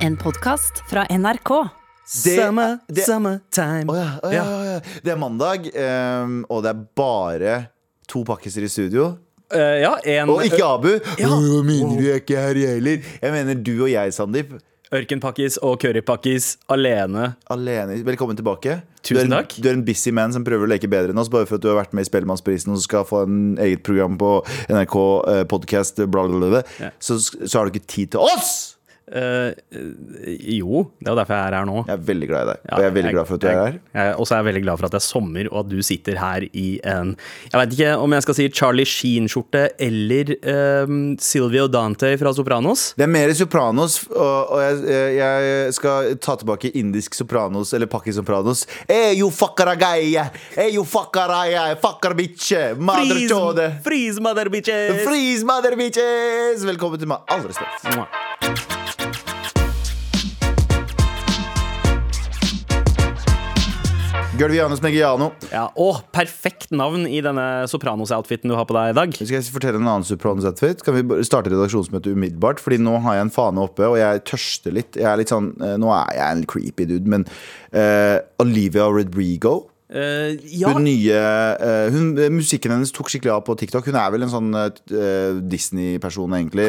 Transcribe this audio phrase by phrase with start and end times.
[0.00, 1.68] En podkast fra NRK.
[2.24, 3.84] Det- Summer, det- summertime.
[3.88, 4.80] Oh ja, oh ja, oh ja.
[5.02, 5.70] Det er mandag,
[6.22, 7.66] um, og det er bare
[8.08, 9.16] to pakkiser i studio.
[9.54, 10.90] Uh, ja, en Og ikke Abu.
[11.18, 11.28] Ja.
[11.28, 13.06] Å, mener du er ikke her, jeg heller?
[13.22, 14.52] Jeg mener du og jeg, Sandeep.
[14.92, 17.36] ørkenpakkis og currypakkis alene.
[17.50, 18.00] Alene.
[18.04, 18.80] Velkommen tilbake.
[19.02, 19.54] Tusen du er en, takk.
[19.62, 21.62] Du er en busy man som prøver å leke bedre enn oss, bare for at
[21.62, 24.32] du har vært med i Spellemannsprisen og skal få en eget program på
[24.68, 24.96] NRK
[25.30, 26.62] eh, podcast, bla, bla, bla, bla.
[26.80, 26.90] Ja.
[26.98, 28.76] Så, så har du ikke tid til oss!
[29.10, 29.50] Eh,
[30.54, 31.80] jo, det er jo derfor jeg er her nå.
[31.88, 33.46] Jeg er veldig glad i deg, Ja, og jeg er veldig glad for at du
[33.50, 33.72] er her.
[33.72, 35.70] Jeg, jeg, og så er jeg veldig glad for at det er sommer, og at
[35.72, 37.10] du sitter her i en
[37.50, 40.32] Jeg vet ikke om jeg skal si Charlie Sheen-skjorte eller
[40.86, 42.86] um, Silvio Dante fra Sopranos.
[42.98, 48.14] Det er mer Sopranos, og, og jeg, jeg skal ta tilbake indisk Sopranos, eller Pakki
[48.14, 48.66] Sopranos.
[48.86, 50.28] Hey, you fuckaragaya!
[50.54, 51.74] Hey, you fuckaraya!
[51.82, 52.74] Fuckar bitche!
[52.78, 53.70] Mother Freeze, chode!
[53.82, 55.02] freeze mother bitches!
[55.02, 56.62] Freeze, mother bitches!
[56.64, 57.26] Velkommen til meg.
[57.28, 58.79] All respekt.
[64.40, 64.48] Mwah.
[64.48, 65.30] Gulvianus Megiano.
[65.52, 69.12] Ja, og perfekt navn i denne Sopranos-outfiten du har på deg i dag.
[69.18, 70.80] Skal jeg fortelle en annen Sopranos-outfit?
[70.86, 72.62] Kan vi starte redaksjonsmøtet umiddelbart?
[72.62, 74.96] Fordi nå har jeg en fane oppe, og jeg tørster litt.
[74.96, 77.26] Jeg er litt sånn, eh, nå er jeg en creepy dude, men
[77.74, 81.16] uh, Olivia Rodrigo Eh, ja, Hun nye
[81.58, 83.88] uh, hun, Musikken hennes tok skikkelig av på TikTok.
[83.90, 84.68] Hun er vel en sånn uh,
[85.50, 86.68] Disney-person, egentlig.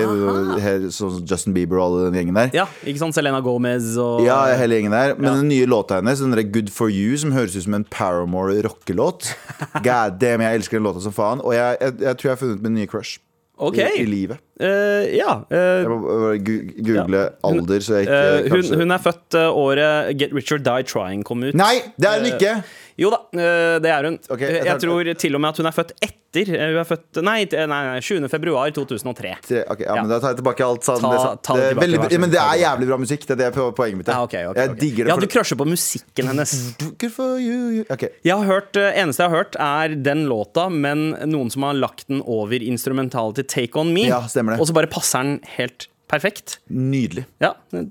[0.63, 2.49] Her, sånn som Justin Bieber og alle den gjengen der.
[2.57, 3.13] ja, ikke sant?
[3.17, 5.35] Selena Gomez og Ja, hele gjengen der Men Ja.
[5.37, 8.57] den nye låta hennes, den der Good For You, som høres ut som en Paramore
[8.65, 9.35] rockelåt
[9.85, 11.41] God damn, jeg elsker den låta som faen.
[11.45, 13.19] Og jeg, jeg, jeg tror jeg har funnet min nye crush
[13.61, 13.91] Okay.
[13.99, 14.39] i, i livet.
[14.57, 15.35] Uh, ja.
[15.45, 17.27] Uh, Jeg må bare google Ja.
[17.45, 21.21] Alder, så jeg ikke uh, hun, hun er født året Get Rich or Die Trying
[21.27, 21.53] kom ut.
[21.53, 22.55] Nei, det er hun ikke!
[22.99, 24.17] Jo da, øh, det er hun.
[24.29, 26.17] Okay, jeg, jeg tar- tror til og med at hun er født etter.
[26.55, 28.27] øh, Hun er født Nei, nei, nei 7.
[28.31, 29.31] februar 2003.
[29.67, 31.99] Ok, ja, men Da tar jeg tilbake alt sånn, Ta- det, ta det tilbake, veldig,
[31.99, 33.25] vær ja, Men det er jævlig bra musikk.
[33.27, 34.07] Det er det po- poenget mitt.
[34.07, 35.11] Ja, okay, okay, jeg digger det.
[35.11, 36.53] Ja, du crusher på musikken hennes.
[38.23, 42.07] Jeg har hørt, Eneste jeg har hørt, er den låta, men noen som har lagt
[42.07, 44.07] den over instrumentalet til Take On Me.
[44.07, 44.21] Ja.
[44.21, 46.57] Og så bare passer den helt perfekt.
[46.67, 47.23] Nydelig.
[47.41, 47.85] Ja, det,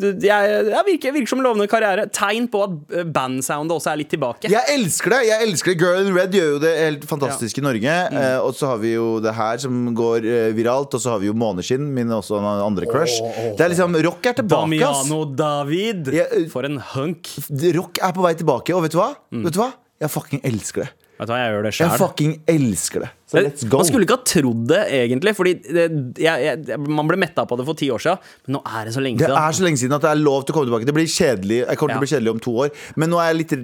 [0.00, 2.06] det, jeg, jeg virker, virker som en lovende karriere.
[2.14, 4.50] Tegn på at øh, bandsoundet også er litt tilbake.
[4.52, 5.20] Jeg elsker det!
[5.30, 7.96] jeg elsker det Girl in Red gjør jo det helt fantastisk i Norge.
[8.10, 8.18] Mm.
[8.20, 11.22] Eh, og så har vi jo det her som går eh, viralt, og så har
[11.22, 13.22] vi jo Måneskinn, min også andre crush.
[13.56, 15.06] Det er liksom Rock er tilbake, ass!
[15.06, 16.12] Damiano David.
[16.16, 17.30] Ja, uh, For en hunk.
[17.76, 19.12] Rock er på vei tilbake, og vet du hva?
[19.30, 19.46] Mm.
[19.46, 19.72] Vet du hva?
[20.02, 20.92] Jeg fucking elsker det.
[21.16, 23.12] Vet du hva, jeg gjør det Jeg fucking elsker det.
[23.26, 23.80] Så let's go.
[23.80, 25.32] Man skulle ikke ha trodd det, egentlig.
[25.34, 25.86] Fordi det,
[26.22, 28.94] jeg, jeg, Man ble metta på det for ti år siden, men nå er det
[28.94, 29.34] så lenge siden.
[29.34, 30.86] Det er så lenge siden at det er lov til å komme tilbake.
[30.86, 32.70] Det blir kjedelig Jeg kommer til å bli kjedelig om to år.
[33.02, 33.56] Men nå er jeg litt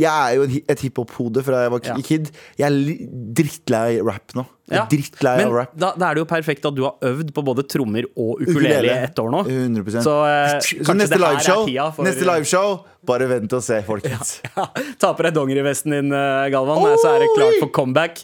[0.00, 1.96] Jeg er jo et hiphop-hode fra jeg var Ja.
[2.00, 2.30] kid.
[2.56, 4.46] Jeg er drittlei rap nå.
[4.72, 4.86] Ja.
[4.88, 5.72] drittlei Men av rap.
[5.76, 8.88] da, da er det jo perfekt at du har øvd på både trommer og ukulele
[8.88, 9.42] i ett år nå.
[9.44, 10.56] 100% Så, eh,
[10.88, 14.38] Så neste liveshow for- Neste liveshow Bare vent og se, folkens.
[14.56, 14.64] Ja,
[14.98, 16.50] Ta på deg dongerivesten din, Galvan,
[16.80, 18.22] Galvan, så er det klart for comeback.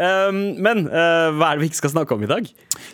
[0.00, 2.46] Um, men eh, hva er det vi ikke skal snakke om i dag?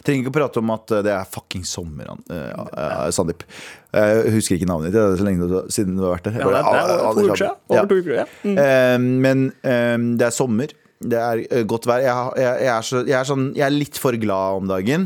[0.03, 3.45] Trenger ikke å prate om at uh, det er fucking sommer, uh, Sandeep.
[3.95, 4.99] Jeg husker ikke navnet ditt.
[4.99, 6.41] Det er så lenge du- siden du har vært der.
[6.43, 8.59] Ja, det, er- det er over to uker siden.
[8.59, 8.99] Eh,
[9.29, 10.75] men eh, det er sommer.
[10.99, 12.03] Det er eh, godt vær.
[12.03, 15.05] Jeg, jeg, jeg, er så, er sånn, jeg er litt for glad om dagen.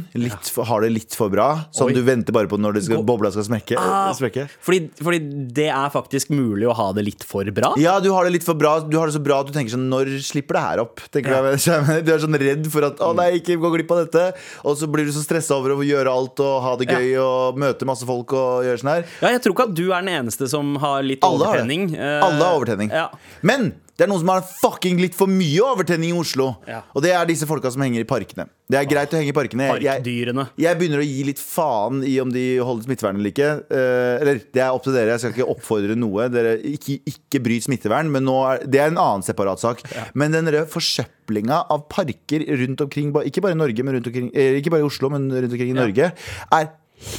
[0.49, 1.49] For, har det litt for bra.
[1.75, 1.97] Sånn Oi.
[1.97, 3.77] du venter bare på når det skal, bobla skal smekke.
[3.77, 4.09] Ah.
[4.17, 4.47] smekke.
[4.65, 5.21] Fordi, fordi
[5.53, 7.75] det er faktisk mulig å ha det litt for bra.
[7.81, 9.75] Ja, du har det litt for bra Du har det så bra at du tenker
[9.75, 11.03] sånn Når slipper det her opp?
[11.13, 11.41] Ja.
[12.07, 14.25] du, er sånn redd for at Å nei, ikke gå glipp av dette
[14.69, 17.61] Og så blir du så stresset over å gjøre alt Og ha det gøy og
[17.61, 20.13] møte masse folk Og gjøre sånn her Ja, jeg tror ikke at du er den
[20.17, 21.89] eneste som har litt Alle har overtenning.
[21.97, 23.09] Eh, Alle har overtenning Ja.
[23.47, 26.81] Men det er noen som har fucking litt for mye overtenning i Oslo Ja.
[26.91, 29.37] Og det er disse folka som henger i parkene Det er greit å henge i
[29.37, 33.31] parkene jeg, jeg, jeg begynner å gi litt faen i om de holder smittevern eller
[33.31, 33.51] ikke.
[33.71, 35.13] Eh, eller det er opp til dere.
[35.13, 36.27] Jeg skal ikke oppfordre noe.
[36.33, 39.85] Dere Ikke, ikke bryt smittevern, men er, det er en annen separat sak.
[40.19, 44.57] Men den forsøplinga av parker rundt omkring, ikke bare i Norge, men rundt omkring eh,
[44.59, 45.83] Ikke bare i Oslo, men rundt omkring i Ja.
[45.85, 46.13] Norge,
[46.59, 46.73] er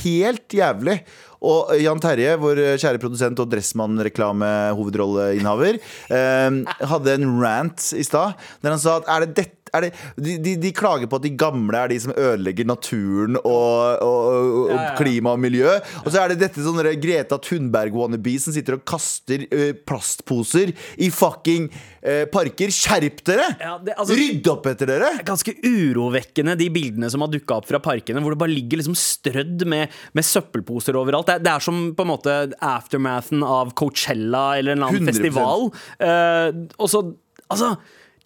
[0.04, 1.04] helt jævlig.
[1.44, 5.76] Og Jan Terje, vår kjære produsent og Dressmann-reklame-hovedrolleinnehaver,
[6.08, 8.32] eh, hadde en rant i stad
[8.64, 9.90] der han sa at er det dette det,
[10.22, 14.28] de, de, de klager på at de gamle er de som ødelegger naturen og, og,
[14.30, 15.72] og, og klima og miljø.
[16.04, 21.10] Og så er det dette sånne Greta Thunberg-wannabe som sitter og kaster uh, plastposer i
[21.14, 21.70] fucking
[22.04, 22.70] ø, parker.
[22.74, 23.48] Skjerp dere!
[23.60, 25.10] Ja, det- altså- Rydd opp etter dere!
[25.26, 28.96] ganske urovekkende, de bildene som har dukka opp fra parkene, hvor det bare ligger liksom
[28.98, 31.32] strødd med, med søppelposer overalt.
[31.32, 32.34] Det det er som på en måte
[32.64, 35.14] aftermathen av Coachella eller en eller annen 100%.
[35.14, 35.68] festival.
[36.02, 37.04] Uh, og så
[37.52, 37.74] Altså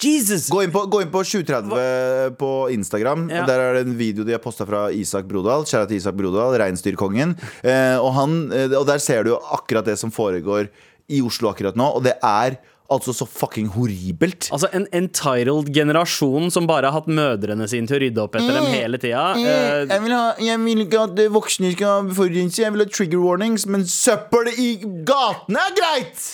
[0.04, 0.50] Jesus!
[0.54, 3.28] Gå inn på, gå inn på 730 på Instagram.
[3.34, 3.48] Ja.
[3.50, 5.66] Der er det en video de har posta fra Isak Brodal.
[5.66, 7.34] Kjære til Isak Brodal, reinsdyrkongen.
[7.66, 10.70] Eh, og, han, eh, og der ser du jo akkurat det som foregår
[11.10, 12.60] i Oslo akkurat nå, og det er
[12.94, 14.50] altså så fucking horribelt.
[14.54, 18.54] Altså En entitled generasjon som bare har hatt mødrene sine til å rydde opp etter
[18.54, 19.32] dem hele tida.
[19.36, 19.92] Mm.
[19.92, 23.24] Jeg vil, ha, jeg vil ikke at eh, voksne skal forurense, jeg vil ha trigger
[23.24, 24.76] warnings, men søppel i
[25.08, 26.28] gatene er greit!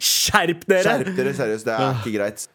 [0.00, 0.82] Skjerp dere!
[0.86, 1.68] Skjerp dere, seriøst.
[1.68, 2.48] Det er ikke greit.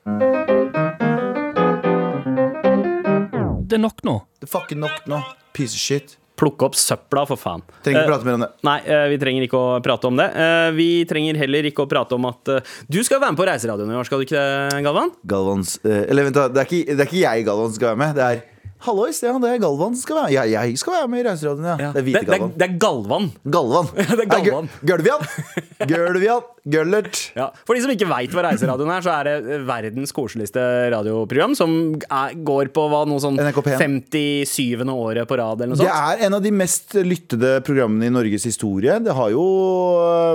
[3.63, 4.17] Det er nok nå.
[4.41, 5.21] Det er fucking nok nå.
[5.55, 6.17] Piece of shit.
[6.37, 7.61] Plukke opp søpla, for faen.
[7.85, 8.49] Trenger ikke Eh, prate mer om det.
[8.65, 10.25] Nei, eh, vi trenger ikke å prate om det.
[10.35, 12.43] Eh, Vi trenger heller ikke å prate om at
[12.89, 14.41] Du skal være med på Reiseradioen i år, skal du ikke
[14.73, 15.11] det, Galvan?
[15.25, 16.47] Galvans Eller vent, da.
[16.49, 18.15] Det er, ikke, det er ikke jeg Galvan som skal være med.
[18.15, 18.41] Det er
[18.83, 20.33] Hallois, ja, det er Galvan som skal være med.
[20.33, 21.91] Jeg, jeg skal være med i Reiseradioen, ja.
[21.93, 22.51] Det er hvite det, det, Galvan.
[22.57, 23.31] det er Galvan.
[23.45, 23.87] Galvan.
[23.95, 24.69] det er Galvan.
[24.83, 25.23] Gølvian.
[25.93, 26.41] Gølvian.
[26.63, 27.17] Gøllert.
[27.35, 27.49] Ja.
[27.67, 30.61] For de som ikke veit hva Reiseradioen er, så er det verdens koseligste
[30.93, 31.73] radioprogram som
[32.07, 34.79] er, går på hva, noe sånn 57.
[34.93, 38.47] året på rad, eller noe Det er en av de mest lyttede programmene i Norges
[38.47, 38.95] historie.
[39.03, 39.43] Det har jo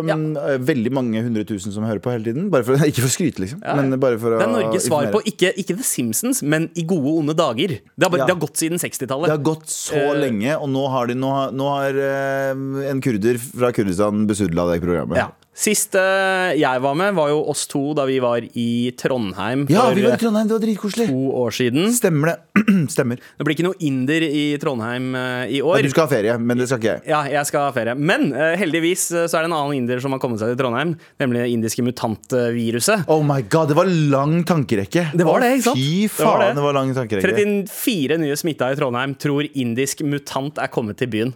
[0.05, 0.37] um,
[0.69, 2.53] veldig mange hundre tusen som hører på hele tiden.
[2.53, 3.65] For, ikke for å skryte, liksom.
[3.65, 6.85] Men bare for å Det er Norges svar på ikke, ikke The Simpsons, men I
[6.85, 7.79] gode, onde dager.
[7.81, 8.29] Det har, bare, Ja.
[8.29, 9.33] det har gått siden 60-tallet.
[9.33, 12.89] Det har gått så uh, lenge, og nå har, de, nå har, nå har uh,
[12.93, 15.25] en kurder fra Kurdistan besudla det programmet.
[15.25, 15.31] Ja.
[15.59, 19.75] Sist eh, jeg var med, var jo oss to da vi var i Trondheim for
[19.75, 21.07] Ja, vi var i eh, Trondheim, det var dritkoselig.
[21.11, 21.89] to år siden.
[21.97, 22.63] Stemmer det.
[22.95, 23.19] Stemmer.
[23.19, 25.83] Det blir ikke noe inder i Trondheim eh, i år.
[25.83, 27.03] du skal ha ferie, men det skal ikke jeg.
[27.11, 27.97] Ja, jeg skal ha ferie.
[27.99, 30.61] Men eh, heldigvis eh, så er det en annen inder som har kommet seg til
[30.63, 30.95] Trondheim.
[31.19, 33.09] Nemlig det indiske mutantviruset.
[33.11, 35.09] Oh my god, det var lang tankerekke.
[35.19, 35.83] Det var det, ikke sant?
[35.83, 36.55] Fy Det var faen, det.
[36.61, 37.35] det var lang tankerekke.
[37.67, 41.35] 34 nye smitta i Trondheim tror indisk mutant er kommet til byen.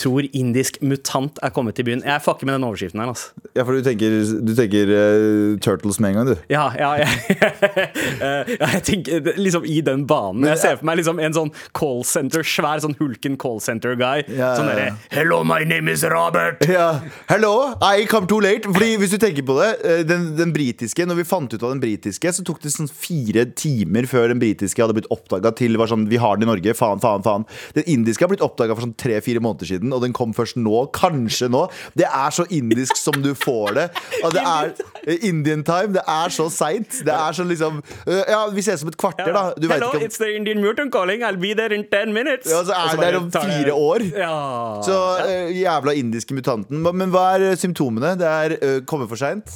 [0.00, 2.02] Tror indisk mutant er kommet til byen.
[2.06, 3.32] Jeg fucker med den overskriften her, altså.
[3.56, 4.14] Ja, for du tenker,
[4.46, 6.44] du tenker uh, Turtles med en gang, du.
[6.52, 7.08] Ja, ja, ja.
[7.10, 10.46] uh, ja jeg tenker liksom i den banen.
[10.48, 14.24] Jeg ser for meg liksom en sånn call center, svær sånn hulken call center-guy.
[14.38, 14.94] Ja, Sånn derre.
[15.12, 16.64] Hello, my name is Robert.
[16.70, 17.00] Ja.
[17.30, 18.70] Hello, I come too late.
[18.70, 21.72] Fordi hvis du tenker på det, eh, den, den britiske Når vi fant ut av
[21.74, 25.78] den britiske, så tok det sånn fire timer før den britiske hadde blitt oppdaga til
[25.80, 27.46] var sånn, Vi har den i Norge, faen, faen, faen.
[27.76, 30.86] Den indiske har blitt oppdaga for sånn tre-fire måneder siden, og den kom først nå.
[30.96, 31.64] Kanskje nå.
[31.98, 33.86] Det er så indisk som du får det.
[34.24, 34.72] Og det er
[35.04, 35.94] eh, Indian time.
[35.96, 37.00] Det er så seint.
[37.06, 39.44] Det er sånn liksom eh, Ja, vi ses om et kvarter, da.
[39.58, 41.24] Du Hello, om it's the Indian mutant calling.
[41.26, 42.50] I'll be there in 10 minutes.
[42.50, 44.06] Ja, så er det der om fire år.
[44.16, 44.34] Ja.
[44.86, 44.96] Så
[45.26, 46.82] uh, jævla indiske mutanten.
[46.84, 48.12] Men- hva er eh, symptomene?
[48.20, 49.50] Det er uh, komme for seint.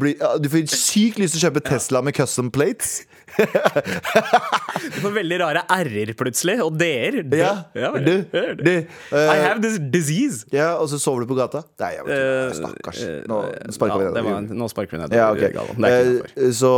[0.00, 3.02] Blir- Du får sykt lyst til å kjøpe Tesla med custom plates.
[3.34, 7.20] Du får veldig rare r-er plutselig, og d-er.
[7.34, 7.52] Ja.
[7.76, 8.12] Ja, du,
[8.60, 10.44] du, eh, I have this disease.
[10.52, 11.62] ja, Og så sover du på gata?
[11.82, 12.40] Nei, jeg vet ikke.
[12.40, 13.02] Eh, Stakkars.
[13.04, 13.38] eh, Nå
[13.76, 14.54] sparker vi ned.
[14.62, 15.16] Nå sparker vi ned.
[15.18, 15.44] Ja, ok.
[15.56, 15.86] Galvan.
[15.86, 15.92] Det
[16.24, 16.32] ikke.
[16.48, 16.72] Eh, Så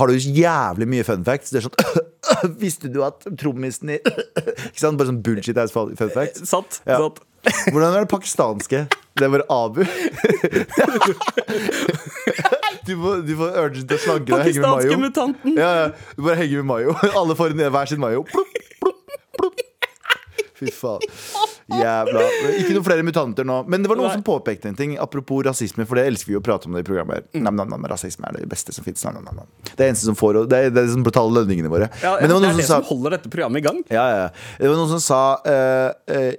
[0.00, 1.50] har du jævlig mye fun facts.
[1.54, 4.00] Det er sånn Visste du at trommisen i
[4.70, 4.98] Ikke sant?
[4.98, 6.42] Bare sånn bullshit ass fun facts.
[6.48, 6.80] Satt.
[6.86, 6.98] Ja.
[7.06, 7.22] Satt.
[7.70, 8.86] Hvordan er det pakistanske?
[9.16, 9.84] Det var Abu.
[12.86, 14.42] Du får, du får urgent til å slanke deg.
[14.44, 15.56] Pakistanske mutanten.
[15.58, 15.86] Ja, ja.
[16.14, 16.92] Du bare henger med mayo.
[17.18, 18.22] Alle får hver sin mayo.
[18.30, 18.52] Plopp.
[20.56, 21.02] Fy faen.
[21.66, 22.22] Jævla
[22.60, 23.58] Ikke noen flere mutanter nå.
[23.68, 24.18] Men det var noen Nei.
[24.20, 26.86] som påpekte en ting apropos rasisme, for det elsker vi å prate om det i
[26.86, 27.26] programmet.
[27.34, 29.02] her Nam, nam, nam, rasisme er det beste som fins.
[29.02, 31.90] Det er eneste som får Det er det som betaler lønningene våre.
[32.02, 33.84] Ja, Men det var det er det som sa holder dette programmet i gang.
[33.90, 34.26] ja, ja.
[34.58, 36.32] Det var noen som sa uh, uh,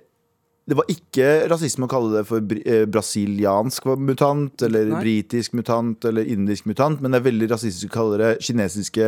[0.68, 5.00] Det var ikke rasisme å kalle det for eh, brasiliansk mutant, eller Nei.
[5.00, 9.06] britisk mutant, eller indisk mutant, men det er veldig rasistisk å kalle det kinesiske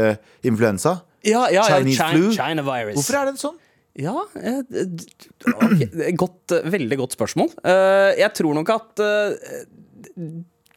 [0.47, 1.01] influensa.
[1.27, 2.31] Ja, ja, ja, Chinese China, flu?
[2.31, 2.95] China virus.
[2.95, 3.57] Hvorfor er det sånn?
[3.97, 5.07] Ja, eh, d-
[5.49, 7.51] ok, godt, eh, veldig godt spørsmål.
[7.65, 9.01] Eh, jeg tror nok at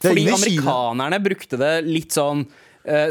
[0.03, 2.47] Fordi amerikanerne brukte det litt sånn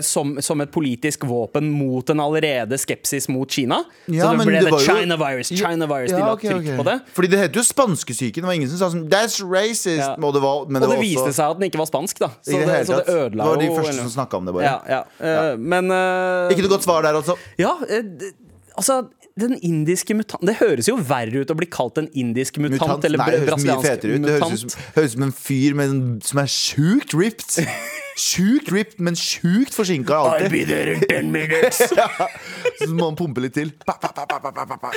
[0.04, 3.78] som, som et politisk våpen mot en allerede skepsis mot Kina.
[4.12, 6.12] Ja, så det ble det det China jo- virus, China virus.
[6.12, 6.76] De la okay, trykk okay.
[6.76, 6.96] på det.
[7.16, 8.44] Fordi det heter jo spanskesyken.
[8.44, 10.02] Det var ingen som sa sånn That's racist!
[10.02, 10.18] Ja.
[10.20, 12.34] Og det, var, Og det det viste også, seg at den ikke var spansk, da.
[12.44, 14.58] Så det det, så det ødela jo Det var de første som snakka om det,
[14.60, 14.68] bare.
[14.68, 15.56] Ja, ja.
[15.56, 16.52] Men uh...
[16.52, 17.40] Ikke noe godt svar der, altså.
[17.62, 18.28] Ja, uh,
[18.76, 19.06] altså
[19.40, 23.06] den indiske mutant Det høres jo verre ut å bli kalt en indisk mutant, Mutant?
[23.08, 24.26] eller Nei, det brasiliansk ut.
[24.26, 27.60] Det høres ut som, høres som en fyr med en, som er sjukt ripped.
[28.22, 30.52] Sjukt ripped, men sjukt forsinka alltid.
[30.52, 31.80] be there in ten minutes.
[32.82, 33.72] Så må han pumpe litt til.
[33.88, 34.92] Pa, pa, pa, pa.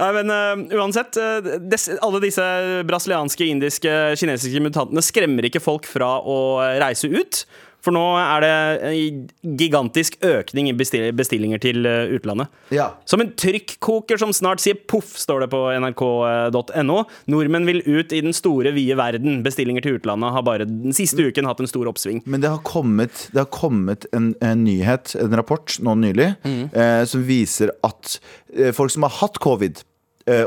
[0.00, 2.44] Nei, men uh, uansett, Uh, des, alle disse
[2.88, 6.38] brasilianske, indiske, kinesiske mutantene skremmer ikke folk fra å
[6.80, 7.44] reise ut.
[7.84, 8.52] For nå er det
[8.88, 12.48] en gigantisk økning i bestillinger til eh, utlandet.
[12.72, 12.90] Ja.
[13.08, 16.98] Som en trykkoker som snart sier poff, står det på nrk.no.
[17.30, 19.42] Nordmenn vil ut i den store, vide verden.
[19.44, 22.22] Bestillinger til utlandet har bare den siste uken hatt en stor oppsving.
[22.24, 27.02] Men det har kommet, det har kommet en, en nyhet, en rapport nå nylig, eh,
[27.08, 28.16] som viser at
[28.56, 29.84] eh, folk som har hatt covid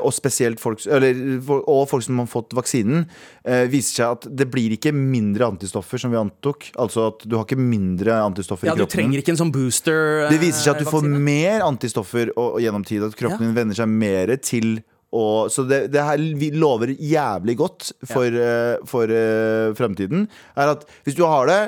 [0.01, 1.13] og spesielt folk, eller,
[1.69, 3.03] og folk som har fått vaksinen,
[3.45, 6.71] eh, viser seg at det blir ikke mindre antistoffer som vi antok.
[6.81, 10.25] Altså at du har ikke mindre antistoffer Ja, i du trenger ikke en sånn booster.
[10.31, 13.05] Det viser seg at du får eh, mer antistoffer og, og gjennom tid.
[13.05, 13.51] At kroppen Ja.
[13.51, 14.79] din venner seg mer til
[15.13, 20.25] og, Så det, det her vi lover jævlig godt for, eh, for eh, fremtiden.
[20.57, 21.61] Er at hvis du har det,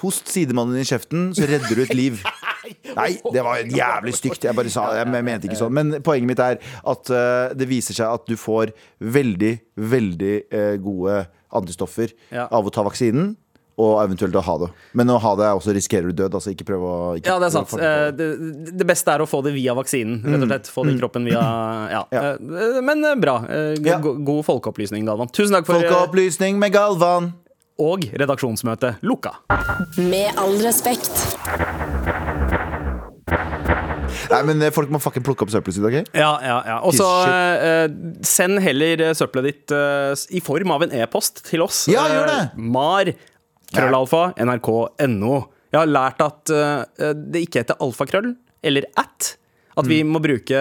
[0.00, 2.22] host sidemannen i kjeften, så redder du et liv.
[2.96, 4.44] Nei, det var jævlig stygt.
[4.48, 4.88] Jeg bare sa.
[5.00, 5.72] Jeg mente ikke sånn.
[5.76, 9.54] Men poenget mitt er at uh, det viser seg at du får veldig,
[9.94, 12.48] veldig uh, gode antistoffer Ja.
[12.50, 13.34] av å ta vaksinen.
[13.74, 14.66] Og eventuelt å ha det.
[14.94, 16.36] Men å ha det er også risikerer du død.
[16.38, 17.72] Altså ikke prøv å ikke Ja, det er sant.
[17.74, 18.28] Eh, det.
[18.38, 20.70] Det, det beste er å få det via vaksinen, rett og slett.
[20.70, 21.42] Få det i kroppen via
[21.90, 22.04] Ja.
[22.14, 22.22] Ja.
[22.38, 23.40] Eh, Men bra.
[23.50, 23.98] Eh, Ja.
[23.98, 25.26] God folkeopplysning, Galvan.
[25.34, 27.32] Tusen takk for Folkeopplysning med Galvan.
[27.82, 29.34] Og redaksjonsmøte lukka.
[29.98, 31.10] Med all respekt.
[34.30, 35.96] Nei, men eh, folk må fucking plukke opp søppelet sitt, OK?
[36.16, 36.76] Ja, ja, ja.
[36.86, 37.86] Og så eh,
[38.26, 41.84] send heller eh, søppelet ditt uh, i form av en e-post til oss.
[41.92, 42.40] Ja, gjør det.
[42.54, 43.10] Uh, Mar.
[43.74, 44.24] Krøllalfa.
[44.38, 45.38] NRK.no.
[45.74, 46.50] Jeg har lært at
[47.18, 48.28] det ikke heter alfakrøll
[48.64, 49.32] eller at.
[49.74, 49.88] At Mm.
[49.90, 50.60] vi må bruke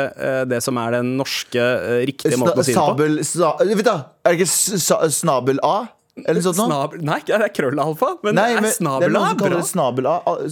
[0.50, 1.62] det som er den norske
[2.10, 2.96] riktige måten å si det på.
[2.96, 5.76] Sabel sa, Vet du, er det ikke snabel A?
[6.14, 6.60] Eller sånt?
[6.60, 9.62] Snabel, nei, det er krøllalfa, men Nei, men er det er snabel-a som Bra.
[9.66, 10.08] snabel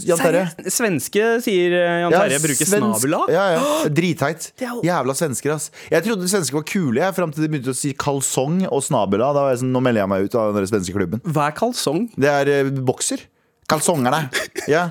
[0.09, 0.71] Jan Terje.
[0.73, 3.21] Svenske, sier Jan Terje Ja, bruker svensk- snabel A.
[3.29, 3.67] Ja, ja.
[3.99, 4.47] Dritteit.
[4.57, 5.69] Er Jævla svensker, ass.
[5.93, 9.21] Jeg trodde svensker var kule, jeg, fram til de begynte å si kalsong og snabel
[9.21, 9.29] A.
[9.37, 11.21] Da var jeg sånn, nå melder jeg meg ut av den svenske klubben.
[11.29, 12.07] Hva er kalsong?
[12.17, 13.27] Det er eh, bokser.
[13.69, 14.25] Kalsongerne.
[14.71, 14.87] Ja.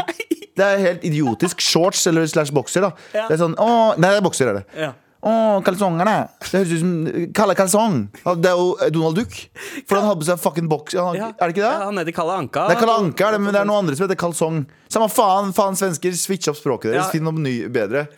[0.60, 1.60] Det er helt idiotisk.
[1.62, 2.94] Shorts eller slash bokser, da.
[3.14, 4.64] Det er sånn, å, Nei, det er bokser, er det.
[4.86, 4.92] Ja.
[5.20, 5.32] Å,
[5.64, 6.14] kalsongerne.
[6.40, 6.92] Det høres ut som
[7.36, 7.96] Kalle Kalsong.
[8.40, 9.34] Det er jo Donald Duck.
[9.84, 10.96] For han hadde på seg fucking boks.
[10.96, 11.10] Ja.
[11.12, 11.72] Er det ikke det?
[11.74, 12.64] Ja, han heter Kalle Anka.
[12.70, 14.62] Det er Kalle Anka, er det, men det er noen andre som heter kalsong.
[14.90, 16.16] Samme faen, faen svensker.
[16.16, 17.10] Switch opp språket deres.
[17.10, 17.10] Ja.
[17.12, 18.06] Finn noe ny, bedre.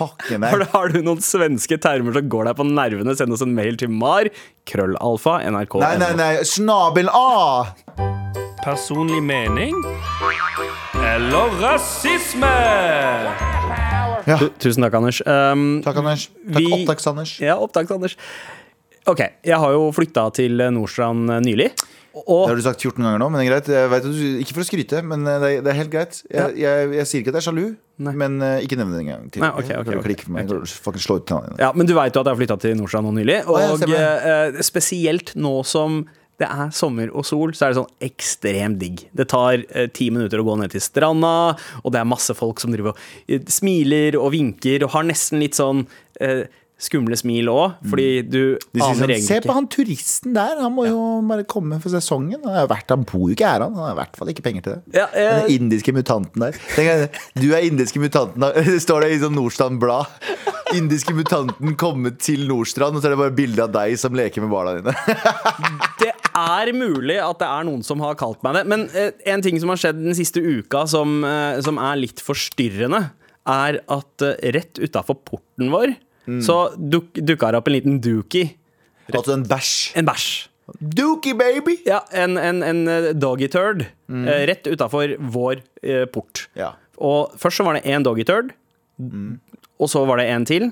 [0.00, 0.70] Fucking Har meg.
[0.72, 3.90] har du noen svenske termer som går deg på nervene, send oss en mail til
[3.92, 4.30] mar.
[4.70, 5.40] Krøllalfa.
[5.50, 5.80] NRK.
[5.82, 6.32] Nei, nei, nei.
[6.48, 7.74] Snabel A!
[8.62, 9.76] Personlig mening
[11.00, 12.56] eller rasisme?
[14.26, 15.20] Tu- Tusen takk, Anders.
[15.26, 16.28] Um, Takk, Anders.
[16.28, 17.36] Takk, Vi- Opptaks, Anders.
[17.40, 18.16] ja, opptak, Anders.
[19.08, 21.70] Ok, jeg har jo flytta til Nordstrand nylig.
[21.70, 21.70] nylig.
[22.10, 23.68] Det har du sagt 14 ganger nå, men det er greit.
[23.70, 24.06] Jeg vet
[24.42, 26.16] ikke for å skryte, men eh, det er, det er helt greit.
[26.26, 27.66] Jeg, jeg, jeg sier ikke at jeg er sjalu,
[28.02, 28.14] Nei.
[28.18, 29.44] men uh, ikke nevn det en gang til.
[29.44, 30.24] Nei, ok, ok, okay, ok.
[30.26, 30.50] for meg.
[30.50, 31.60] okay.
[31.62, 33.38] Ja, Men du veit jo at jeg har flytta til Nordstrand nå nylig.
[33.46, 34.26] Og ja, stemmer.
[34.58, 36.00] eh, spesielt nå som
[36.40, 39.02] det er sommer og sol, så er det sånn ekstremt digg.
[39.16, 41.34] Det tar eh, ti minutter å gå ned til stranda,
[41.84, 45.42] og det er masse folk som driver og eh, smiler og vinker og har nesten
[45.42, 45.84] litt sånn
[46.20, 46.46] eh,
[46.80, 48.68] skumle smil òg, fordi du Mm.
[48.72, 51.76] De sier aner sånn, egentlig Se på han turisten der, han må jo bare komme
[51.82, 52.40] for sesongen.
[52.46, 53.74] Han, verdt, han bor jo ikke her, han.
[53.76, 54.96] Han har i hvert fall ikke penger til det.
[54.96, 56.56] Ja, eh, Den indiske mutanten der.
[56.72, 60.08] Tenk, du er indiske mutanten, det står det i sånn Nordstrand-blad.
[60.78, 64.46] Indiske mutanten kommet til Nordstrand, og så er det bare bilde av deg som leker
[64.46, 64.94] med barna dine.
[66.40, 68.62] Er mulig at det er noen som har kalt meg det.
[68.72, 72.20] Men eh, en ting som har skjedd den siste uka som, eh, som er litt
[72.24, 73.02] forstyrrende,
[73.50, 75.96] er at eh, rett utafor porten vår
[76.28, 76.42] Mm.
[76.44, 78.50] så duk, dukka det opp en liten dookie.
[79.10, 79.70] altså en bæsj.
[79.96, 80.26] En bæsj.
[80.78, 81.78] Dookie, baby!
[81.88, 84.28] Ja, en, en, en eh, doggy turd Mm.
[84.28, 86.44] eh, rett utafor vår eh, port.
[86.54, 86.74] Ja.
[87.00, 88.52] Og først så var det én doggy turd,
[89.80, 90.68] og så var det en til.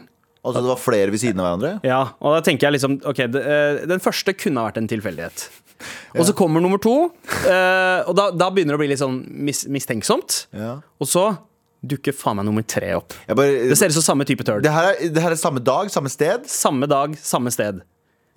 [0.47, 1.73] Altså det var flere ved siden av hverandre?
[1.85, 5.49] Ja, og da tenker jeg liksom Ok, eh, den første kunne ha vært en tilfeldighet.
[6.19, 6.95] Og så kommer nummer to,
[7.47, 10.47] eh, og da, da begynner det å bli litt sånn mis mistenksomt.
[10.57, 10.79] Ja.
[10.99, 11.29] Og så
[11.87, 13.15] dukker faen meg nummer tre opp.
[13.29, 14.65] Bare, Det ser ut som samme type turd.
[14.67, 14.73] det,
[15.15, 16.49] det her er samme dag, samme sted?
[16.51, 17.85] Samme dag, samme sted.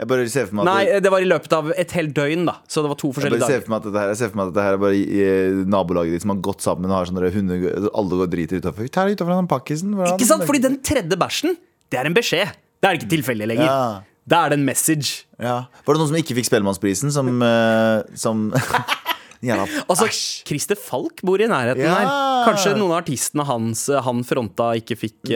[0.01, 2.55] Nei, det var i løpet av et helt døgn, da.
[2.70, 3.65] Så det var to Jeg forskjellige ser dager.
[3.65, 5.03] for meg at dette her, jeg ser for meg at dette her er bare i,
[5.22, 8.88] i nabolaget ditt som har gått sammen og har sånne hunder Alle går driter utafor.
[8.89, 10.46] Ikke sant?
[10.50, 11.53] Fordi den tredje bæsjen,
[11.91, 12.55] det er en beskjed.
[12.81, 13.67] Det er ikke tilfeldig lenger.
[13.67, 13.83] Ja.
[14.31, 15.25] Da er det en message.
[15.41, 15.57] Ja.
[15.86, 18.48] Var det noen som ikke fikk Spellemannsprisen, som, uh, som
[19.41, 20.05] Jævla Altså.
[20.45, 21.95] Christer Falk bor i nærheten Ja.
[21.98, 22.12] her.
[22.45, 25.31] Kanskje noen av artistene hans eh, han fronta, ikke fikk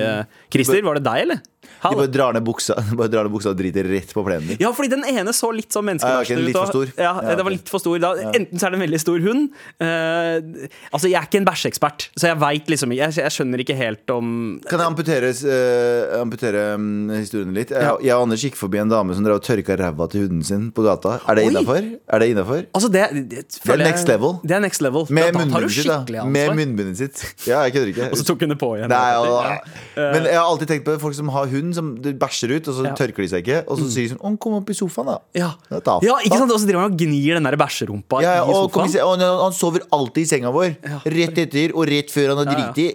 [0.54, 1.42] Christer, var det deg, eller?
[1.86, 4.62] De bare drar ned buksa Bare drar ned buksa og driter rett på plenen din.
[4.64, 6.94] Ja, fordi den ene så litt sånn Ja, ut.
[6.98, 7.98] Ja, Ja, det var litt for stor.
[8.02, 9.50] Da, Enten så er det en veldig stor hund
[9.84, 13.78] uh, Altså, jeg er ikke en bæsjeekspert, så jeg veit liksom jeg, jeg skjønner ikke
[13.78, 14.32] helt om
[14.70, 17.74] Kan jeg amputere, uh, amputere um, historien litt?
[17.76, 20.44] Jeg, jeg og Anders gikk forbi en dame som drev og tørka ræva til hunden
[20.46, 21.18] sin på gata.
[21.30, 21.82] Er det innafor?
[21.82, 22.66] Er det innafor?
[22.76, 24.38] Altså, det, det, Det er next level.
[24.44, 25.08] Det er next level.
[25.10, 26.14] Med da, munnbindet sitt.
[26.14, 27.24] da Med munnbindet sitt.
[27.48, 28.10] Ja, jeg kødder ikke.
[28.14, 28.92] Og så tok hun det på igjen.
[28.92, 29.60] Nei,
[29.96, 32.84] men jeg har alltid tenkt på folk som har hund som bæsjer ut, og så.
[32.86, 32.96] Mm.
[33.00, 33.62] tørker de seg ikke.
[33.68, 35.22] Og så sier de sånn kom opp i sofaen, da'.
[35.34, 35.52] Ja.
[35.72, 36.52] Ja, ikke sant?
[36.52, 38.92] Og så driver han og gnir den der bæsjerumpa Ja, ja, i og, kom sofaen.
[38.92, 40.76] se- og han- sover alltid i senga vår.
[41.06, 42.88] Rett etter og rett før han har driti.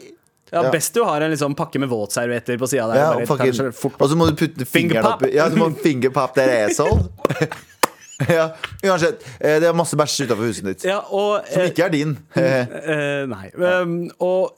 [0.52, 0.70] Ja, Ja.
[0.70, 2.96] Best du har en liksom pakke med våtservietter på sida der.
[2.96, 3.22] Ja, og,
[3.54, 3.66] så
[4.00, 5.32] og så må du putte fingeren oppi.
[5.32, 7.06] Ja, du må fingerpop der asshole.
[8.28, 8.50] ja,
[8.82, 9.22] uansett.
[9.40, 10.84] eh, Det er masse bæsj utafor huset ditt.
[10.84, 12.18] ja, og, Som ikke er din.
[12.34, 13.50] Eh, Eh, nei.
[13.56, 14.56] Um, og eh,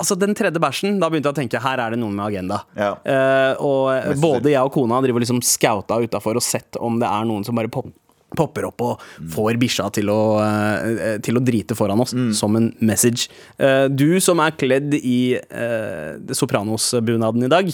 [0.00, 2.60] altså den tredje bæsjen, da begynte jeg å tenke her er det noen med agenda.
[2.78, 2.92] Ja.
[3.04, 7.08] Uh, og eh, både jeg og kona driver liksom scouta utafor og sett om det
[7.10, 7.90] er noen som bare pop
[8.38, 9.00] popper opp og
[9.34, 12.28] får bikkja til, eh, til å drite foran oss, Mm.
[12.38, 13.26] som en message.
[13.58, 17.72] Uh, du som er kledd i uh, Sopranos-bunaden i dag,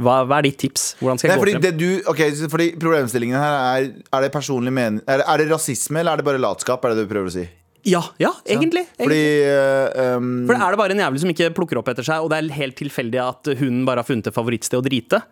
[0.00, 0.84] hva, hva er ditt tips?
[1.00, 1.64] Hvordan skal jeg Nei, gå frem?
[1.66, 6.00] det du, okay, fordi Problemstillingen her er Er det personlig men er, er det rasisme
[6.00, 6.84] eller er det bare latskap?
[6.86, 7.48] Er det det du prøver å si?
[7.88, 8.82] Ja, ja, egentlig.
[8.98, 9.04] Ja.
[9.04, 12.20] Fordi eh, um, For er det bare en jævel som ikke plukker opp etter seg,
[12.24, 15.22] og det er helt tilfeldig at hunden bare har funnet et favorittsted å drite?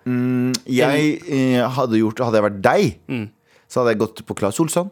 [0.69, 3.27] jeg eh, hadde gjort Hadde jeg vært deg, Mm.
[3.69, 4.91] så hadde jeg gått på Claes Olsson.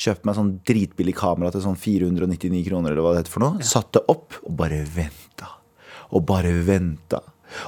[0.00, 3.60] Kjøpt meg sånn dritbillig kamera til sånn 499 kroner, eller hva det heter for noe.
[3.66, 5.50] Satt det opp og bare venta.
[6.16, 7.20] Og bare venta.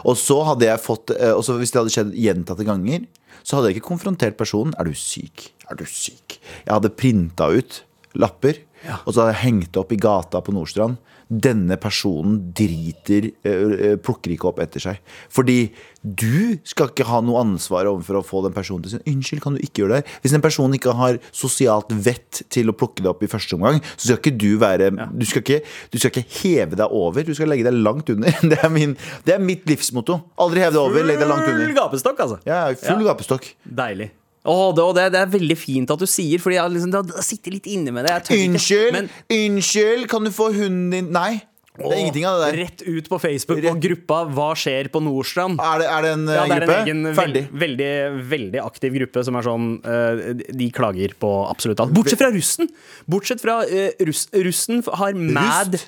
[0.09, 3.05] Og så hadde jeg fått eh, Og så hvis det hadde skjedd gjentatte ganger,
[3.47, 4.75] så hadde jeg ikke konfrontert personen.
[4.81, 5.51] Er du syk?
[5.71, 6.39] Er du syk?
[6.65, 7.83] Jeg hadde printa ut
[8.19, 8.59] lapper,
[9.05, 10.97] og så hadde jeg hengt opp i gata på Nordstrand.
[11.29, 15.01] Denne personen driter eh, eh, Plukker ikke opp etter seg.
[15.29, 15.59] Fordi
[16.01, 19.43] du skal ikke ha noe ansvar overfor å få den personen til å si Unnskyld,
[19.45, 20.15] kan du ikke gjøre det her?
[20.25, 23.83] Hvis en person ikke har sosialt vett til å plukke det opp i første omgang,
[23.99, 25.59] så skal ikke du være du, skal ikke,
[25.93, 28.33] du skal ikke heve deg over, du skal legge deg langt under.
[28.49, 28.95] Det er, min,
[29.29, 30.17] det er mitt livsmotto.
[30.41, 31.67] Aldri heve deg over, legg deg langt under.
[31.67, 32.41] Full gapestokk, altså.
[32.49, 33.11] Ja, full Ja.
[33.13, 33.51] gapestokk.
[33.69, 34.09] Deilig.
[34.47, 37.23] Åh, det, det, det er veldig fint at du sier, Fordi jeg liksom, det har
[37.27, 38.15] sittet litt inne med det.
[38.29, 41.41] Tør ikke, Unnskyld, men- unnskyld, kan du få hunden din Nei,
[41.79, 42.59] det er ingenting av det der.
[42.65, 45.61] Rett ut på Facebook og gruppa 'Hva skjer på Nordstrand'?
[45.63, 46.77] Er det, er det en eh, Ja, det er gruppe?
[46.79, 47.43] en egen Ferdig.
[47.53, 47.93] veld, veldig,
[48.33, 50.23] veldig aktiv gruppe som er sånn eh,
[50.59, 51.95] De klager på absolutt alt.
[51.95, 52.71] Bortsett fra russen!
[53.07, 55.79] Bortsett fra eh, russ, russen har mad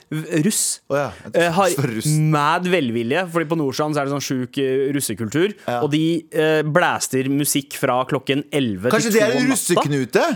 [0.45, 0.81] Russ.
[0.89, 1.75] Oh, ja, eh, har
[2.31, 5.57] mad velvilje, Fordi på Nordstrand så er det sånn sjuk eh, russekultur.
[5.67, 5.81] Ja.
[5.85, 6.05] Og de
[6.35, 10.29] uh, blæster musikk fra klokken 11 Kanskje til 2 det er Kanskje en er russeknute?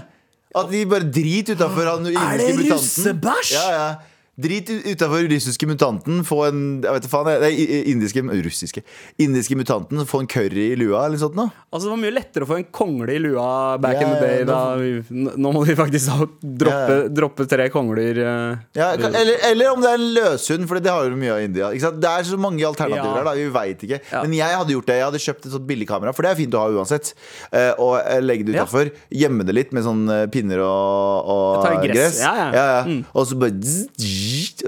[0.54, 3.54] At de bare driter utafor han Er det russebæsj?
[3.56, 3.86] Ja, ja.
[4.34, 7.52] Drit utafor russiske mutanten, få en jeg vet faen, Nei,
[7.92, 8.82] indiske Russiske.
[9.22, 11.52] Indiske mutanten, få en curry i lua, eller noe sånt noe.
[11.70, 14.20] Altså Det var mye lettere å få en kongle i lua back Ja, in the
[14.24, 14.42] day.
[14.48, 14.90] Da vi,
[15.38, 16.26] nå må vi faktisk da
[16.64, 17.08] droppe, ja.
[17.14, 18.18] droppe tre kongler.
[18.24, 18.64] eh.
[18.74, 21.70] Ja, eller, eller om det er en løshund, for det har jo mye av India.
[21.70, 23.14] Det er så mange alternativer Ja.
[23.20, 23.36] her, da.
[23.38, 24.00] Vi veit ikke.
[24.10, 24.24] Ja.
[24.26, 24.98] Men jeg hadde gjort det.
[24.98, 27.14] Jeg hadde kjøpt et sånt billigkamera, for det er fint å ha uansett.
[27.54, 28.90] Eh, og eh, legge det utafor.
[29.14, 31.94] Gjemme det litt med sånn pinner og, og gress.
[31.94, 32.20] gress.
[32.26, 32.82] Ja, ja.
[32.88, 33.04] Mm.
[33.14, 33.54] Og så bare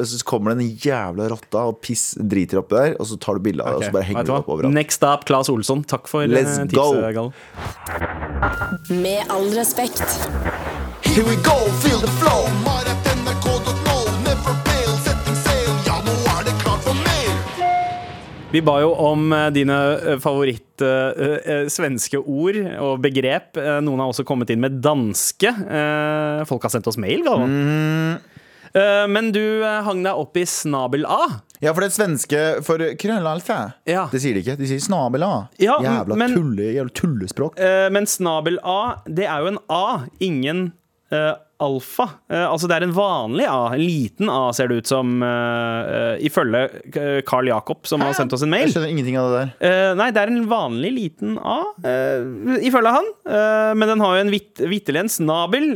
[0.01, 3.39] Og så kommer det en jævla rotta og piss driter oppi der, og så tar
[3.39, 4.75] du bilde av det, og så bare henger du opp overalt.
[4.77, 5.85] Next up, Claes Olsson.
[5.89, 7.33] Takk for Let's eh, tipset, Gal.
[8.91, 10.03] Med all respekt.
[11.07, 12.45] Here we go, feel the flow.
[12.67, 15.71] Marat.nrk.no, never fail, setting sail.
[15.87, 17.33] Ja, nå er det klart for mer.
[18.53, 23.57] Vi ba jo om eh, dine eh, favoritt eh, eh, svenske ord og begrep.
[23.85, 25.53] Noen har også kommet inn med danske.
[26.51, 27.53] Folk har sendt oss mail, Galvan.
[27.61, 28.33] Mhm.
[28.75, 31.41] Eh, Men du eh, hang deg opp i snabel-A.
[31.61, 34.07] Ja, for det svenske for krøllalfa, Ja.
[34.13, 34.57] det sier de ikke.
[34.59, 35.49] De sier snabel-a.
[35.59, 37.59] Ja, jævla, men- tulle, jævla tullespråk.
[37.59, 40.73] Eh, Men snabel-A, det er jo en A, ingen
[41.15, 42.05] eh, alfa.
[42.29, 46.19] Uh, altså det er en vanlig A, en liten A ser det ut som, uh,
[46.21, 48.67] ifølge Carl Jakob, som har sendt oss en mail.
[48.67, 49.95] Jeg skjønner ingenting av det der.
[49.97, 51.59] Nei, det er en vanlig liten A,
[52.61, 53.09] ifølge han.
[53.77, 55.69] Men den har jo en vitt, vitterlig en snabel.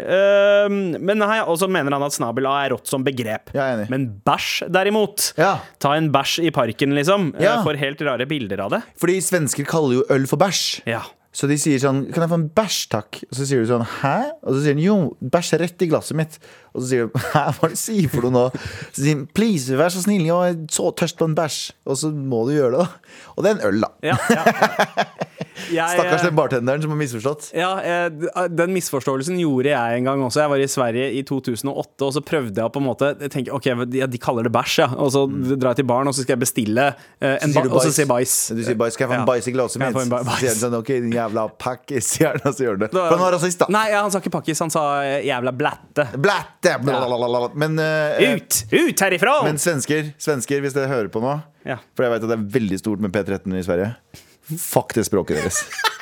[1.01, 3.55] men her, også mener han at snabel-A er rått som begrep.
[3.91, 5.31] Men bæsj, derimot.
[5.41, 5.55] Ja.
[5.83, 7.33] Ta en bæsj i parken, liksom.
[7.41, 7.61] Ja.
[7.65, 8.83] Får helt rare bilder av det.
[9.01, 10.83] Fordi svensker kaller jo øl for bæsj.
[10.91, 11.05] Ja.
[11.41, 13.21] Så de sier sånn Kan jeg få en bæsj, takk?
[13.31, 14.17] Og så sier du sånn Hæ?
[14.45, 16.37] Og så sier de jo, bæsj rett i glasset mitt.
[16.75, 18.45] Og så sier de Hæ, hva er det du sier for noe nå?
[18.91, 21.61] Så sier de please, vær så snill, jeg er så tørst på en bæsj.
[21.91, 23.17] Og så må du gjøre det, da.
[23.37, 23.93] Og det er en øl, da.
[24.13, 25.09] Ja, ja, ja.
[25.71, 27.51] Jeg, Stakkars eh, den bartenderen som har misforstått.
[27.57, 30.41] Ja, eh, Den misforståelsen gjorde jeg en gang også.
[30.45, 33.55] Jeg var i Sverige i 2008, og så prøvde jeg på en måte jeg tenker,
[33.59, 34.89] Ok, de kaller det bæsj, ja.
[34.97, 36.87] Og så drar jeg til baren, og så skal jeg bestille
[37.21, 37.67] eh, en Mm.
[37.67, 38.35] du og så sier bæsj.
[38.57, 39.97] Du sier bæsj, skal jeg få en bæsj i glasset mitt?
[40.01, 42.91] Så sier han sånn, ok, din jævla pakkis, gjerne, og så gjør han det.
[42.95, 43.67] For han var rasist, da.
[43.75, 46.09] Nei, han sa ikke pakkis, han sa eh, jævla blætte.
[46.17, 46.60] Blætte!
[46.63, 47.51] Blablabla.
[47.55, 48.65] Men, eh, Ut!
[48.73, 49.37] Ut herifra!
[49.45, 51.79] men svensker, svensker, hvis dere hører på nå Ja.
[51.97, 53.95] For jeg vet at det er veldig stort med P13 i Sverige.
[54.59, 55.65] Fuck det språket deres.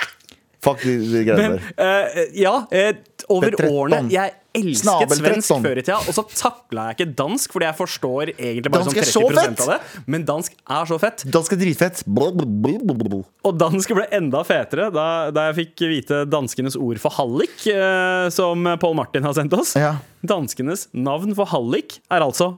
[0.64, 1.64] Fuck de, de greiene der.
[1.78, 2.96] Uh, ja, eh,
[3.30, 7.68] over årene Jeg elsket svensk før i tida, og så takla jeg ikke dansk, fordi
[7.68, 9.62] jeg forstår egentlig bare Dansk sånn er så 30 fett!
[9.62, 10.02] av det.
[10.10, 11.24] Men dansk er så fett.
[11.38, 12.02] Dansk er dritfett.
[12.08, 18.26] Og dansk ble enda fetere da, da jeg fikk vite danskenes ord for hallik, uh,
[18.34, 19.76] som Paul Martin har sendt oss.
[19.78, 19.98] Ja.
[20.26, 22.56] Danskenes navn for hallik er altså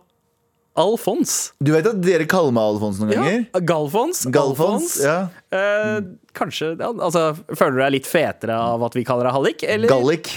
[0.79, 1.53] Alfons.
[1.61, 3.41] Du vet at dere kaller meg Alfons noen ganger?
[3.43, 4.23] Ja, Galfons.
[4.33, 4.95] Galfons.
[5.03, 5.17] Ja.
[5.51, 5.97] Eh,
[6.39, 9.65] kanskje ja, altså, Føler du deg litt fetere av at vi kaller deg hallik?
[9.67, 9.91] Eller?
[9.91, 10.29] Gallik.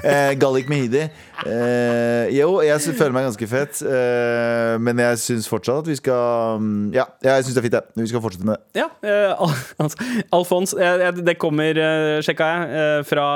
[0.00, 1.02] Eh, Gallik Mehidi.
[1.44, 6.60] Eh, jo, jeg føler meg ganske fet, eh, men jeg syns fortsatt at vi skal
[6.62, 7.96] mm, Ja, jeg syns det er fint, jeg.
[8.00, 8.80] Vi skal fortsette med det.
[8.80, 8.86] Ja.
[9.04, 9.52] eh, Al
[9.84, 10.08] altså,
[10.38, 10.72] Alfons
[11.20, 13.26] Det kommer, eh, sjekka jeg, eh, fra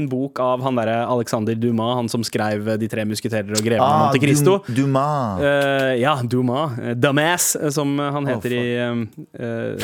[0.00, 3.84] en bok av han derre Alexander Dumas, han som skrev De tre musketerer og greven
[3.84, 4.60] av Monte Cristo.
[4.62, 5.44] Ah, Dum- Dumas.
[5.44, 6.80] Eh, ja, Dumas.
[6.96, 9.74] Damas, som han heter i eh,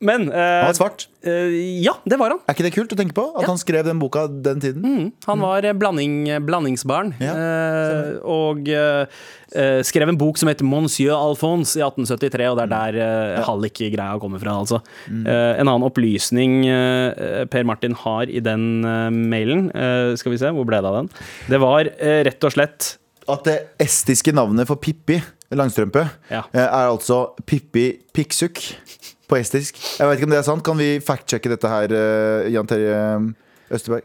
[0.00, 1.08] Men uh, han var svart.
[1.26, 1.50] Uh,
[1.82, 2.38] Ja, det var han.
[2.46, 3.24] Er ikke det kult å tenke på?
[3.34, 3.48] At Ja.
[3.50, 5.08] han skrev den boka den tiden?
[5.26, 7.14] Han var eh, blanding, blandingsbarn.
[7.22, 8.68] Ja, Uh, og
[9.88, 14.18] skrev en bok som heter Monsieur Alphonse i 1873, og det er der uh, hallik-greia
[14.20, 14.54] kommer fra.
[14.60, 14.82] Altså.
[15.08, 16.58] Eh, en annen opplysning
[17.50, 18.68] Per Martin har i den
[19.30, 19.70] mailen,
[20.20, 21.10] skal vi se, hvor ble det av den?
[21.48, 21.88] Det var
[22.28, 22.92] rett og slett
[23.28, 25.18] At det estiske navnet for Pippi
[25.56, 26.42] Langstrømpe Ja.
[26.52, 28.60] eh, er altså Pippi Pikksukk
[29.28, 29.76] på estisk.
[29.98, 30.64] Jeg vet ikke om det er sant.
[30.64, 33.34] Kan vi fact-sjekke dette her, eh, Jan Terje
[33.70, 34.02] Østerberg?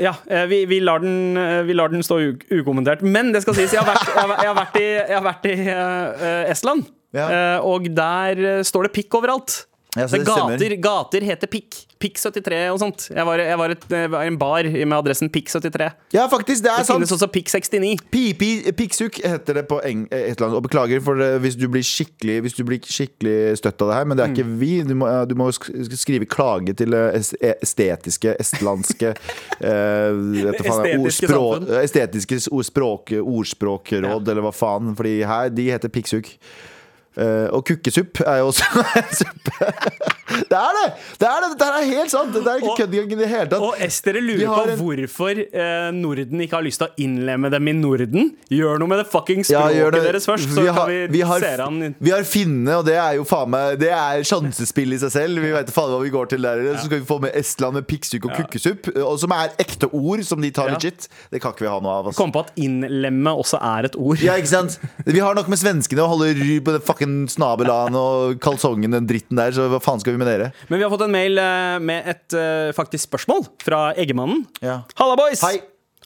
[0.00, 2.18] Ja, eh, vi, vi, lar den, eh, vi lar den stå
[2.50, 3.02] ukommentert.
[3.02, 5.56] Men det skal sies, jeg har vært, jeg har, vært i, jeg har vært i
[5.68, 6.86] eh, eh, Estland.
[7.12, 7.26] Ja.
[7.60, 9.66] Uh, og der eh, står det pikk overalt.
[9.92, 11.82] Ja, så det det gater, gater heter Pikk.
[12.00, 13.02] Pikk 73 og sånt.
[13.12, 15.90] Jeg var, jeg var, et, en bar med adressen Pikk 73.
[16.16, 16.96] Ja, faktisk, det er Det sant!
[16.96, 18.00] finnes også Pikk 69.
[18.10, 20.56] Pipi Pikksukk heter det på eng et eller annet.
[20.58, 24.08] Og beklager for hvis du blir skikkelig Hvis du blir skikkelig støtt av det her,
[24.10, 24.56] men det er ikke Mm.
[24.58, 24.72] vi.
[24.88, 27.20] Du må, du må skrive klage til eh,
[27.62, 29.12] estetiske, estlandske
[29.60, 31.84] eh, faen, Estetiske ordspråk- samfunn.
[31.84, 34.94] Estetiske ordspråk, ordspråkråd, eller hva faen.
[34.98, 36.32] Fordi her, de heter Pikksukk.
[37.12, 38.64] Eh, og kukkesupp er jo også
[38.96, 39.72] en suppe.
[40.48, 40.84] det er det!
[41.20, 41.48] Det er det!
[41.52, 42.32] Dette er helt sant!
[42.32, 43.60] Det er ikke Og- kødd i det hele tatt.
[43.66, 47.68] Og Estere lurer på en- hvorfor uh, Norden ikke har lyst til å innlemme dem
[47.68, 48.30] i Norden.
[48.48, 50.02] Gjør noe med det fucking Ja, språket ja, det.
[50.06, 52.86] deres først, så Vi har- kan vi, vi har- se an Vi har Finne, og
[52.88, 55.42] det er jo faen meg Det er sjansespill i seg selv.
[55.44, 56.64] Vi vet faen hva vi går til der.
[56.78, 60.24] Så skal vi få med Estland med pikksukk og kukkesupp, og som er ekte ord
[60.24, 60.78] som de tar Ja.
[60.78, 61.08] legit.
[61.30, 62.06] Det kan ikke vi ha noe av.
[62.08, 62.16] Altså.
[62.22, 64.16] Kom på at innlemme også er et ord.
[64.24, 64.78] Ja, ikke sant?
[65.04, 69.08] Vi har nok med svenskene å holde ry på det fucking snabelan og kalsongen, den
[69.08, 70.52] dritten der, så hva faen skal vi med dere?
[70.68, 74.46] Men vi har fått en mail eh, med et eh, faktisk spørsmål fra Eggemannen.
[74.62, 74.82] Ja.
[74.96, 75.42] Halla, boys!
[75.42, 75.60] Hei.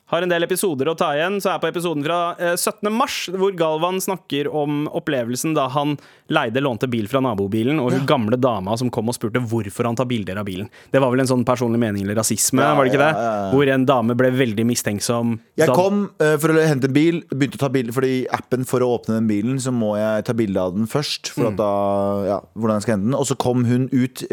[0.07, 2.93] Har en del episoder å ta igjen, så er jeg på episoden fra eh, 17.
[2.95, 5.97] mars, hvor Galvan snakker om opplevelsen da han
[6.29, 9.95] leide lånte bil fra nabobilen, og hun gamle dama som kom og spurte hvorfor han
[9.97, 10.69] tar bilder av bilen.
[10.91, 13.21] Det var vel en sånn personlig mening eller rasisme, Ja, var det ikke ja, det?
[13.23, 13.51] ja, ja.
[13.53, 15.37] Hvor en dame ble veldig mistenksom.
[15.57, 18.81] Jeg kom uh, for å hente en bil, begynte å ta bilder fordi appen for
[18.83, 21.31] å åpne den bilen, så må jeg ta bilde av den først.
[21.35, 21.57] For Mm.
[21.57, 21.71] da,
[22.27, 24.25] ja, hvordan jeg skal hente den Og så kom hun ut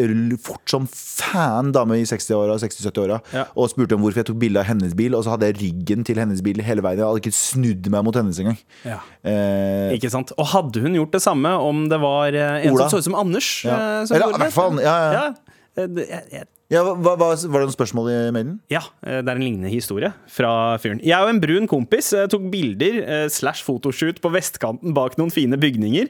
[0.41, 3.45] fort som fan, dame i 60-åra, 60-70-åra, Ja.
[3.55, 5.13] og spurte om hvorfor jeg tok bilde av hennes bil.
[5.15, 6.97] Og så hadde jeg ryggen til hennes bil hele veien.
[6.97, 8.57] Jeg hadde ikke snudd meg mot hennes engang.
[8.83, 8.99] Ja.
[9.23, 10.31] Eh, Ikke sant?
[10.37, 12.87] Og hadde hun gjort det samme om det var eh, en Ola.
[12.89, 13.51] som så ut som Anders?
[13.65, 13.75] Ja.
[13.75, 15.13] eh, som Eller, gjorde i hvert fall, ja, ja.
[15.13, 15.87] ja.
[15.87, 18.53] jeg- jeg- ja, hva, hva, var det noen spørsmål i mailen?
[18.71, 21.01] Ja, eh, det er en lignende historie fra fyren.
[21.05, 25.29] Jeg og en brun kompis eh, tok bilder eh, slash fotoshoot på vestkanten bak noen
[25.29, 26.07] fine bygninger.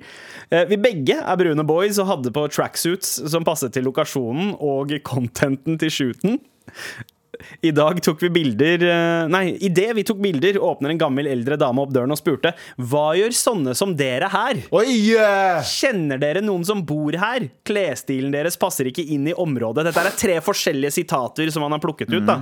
[0.54, 4.94] Eh, Vi begge er brune boys og hadde på tracksuits som passet til lokasjonen og
[5.04, 6.40] contenten til shooten.
[7.66, 11.58] I dag tok vi bilder eh, Nei, idet vi tok bilder, åpner en gammel eldre
[11.60, 14.62] dame opp døren og spurte Hva gjør sånne som dere her?
[14.76, 14.86] Oi!
[15.18, 17.48] eh, Kjenner dere noen som bor her?
[17.68, 19.86] Klesstilen deres passer ikke inn i området.
[19.90, 22.26] Dette er tre forskjellige sitater som han har plukket ut.
[22.28, 22.40] da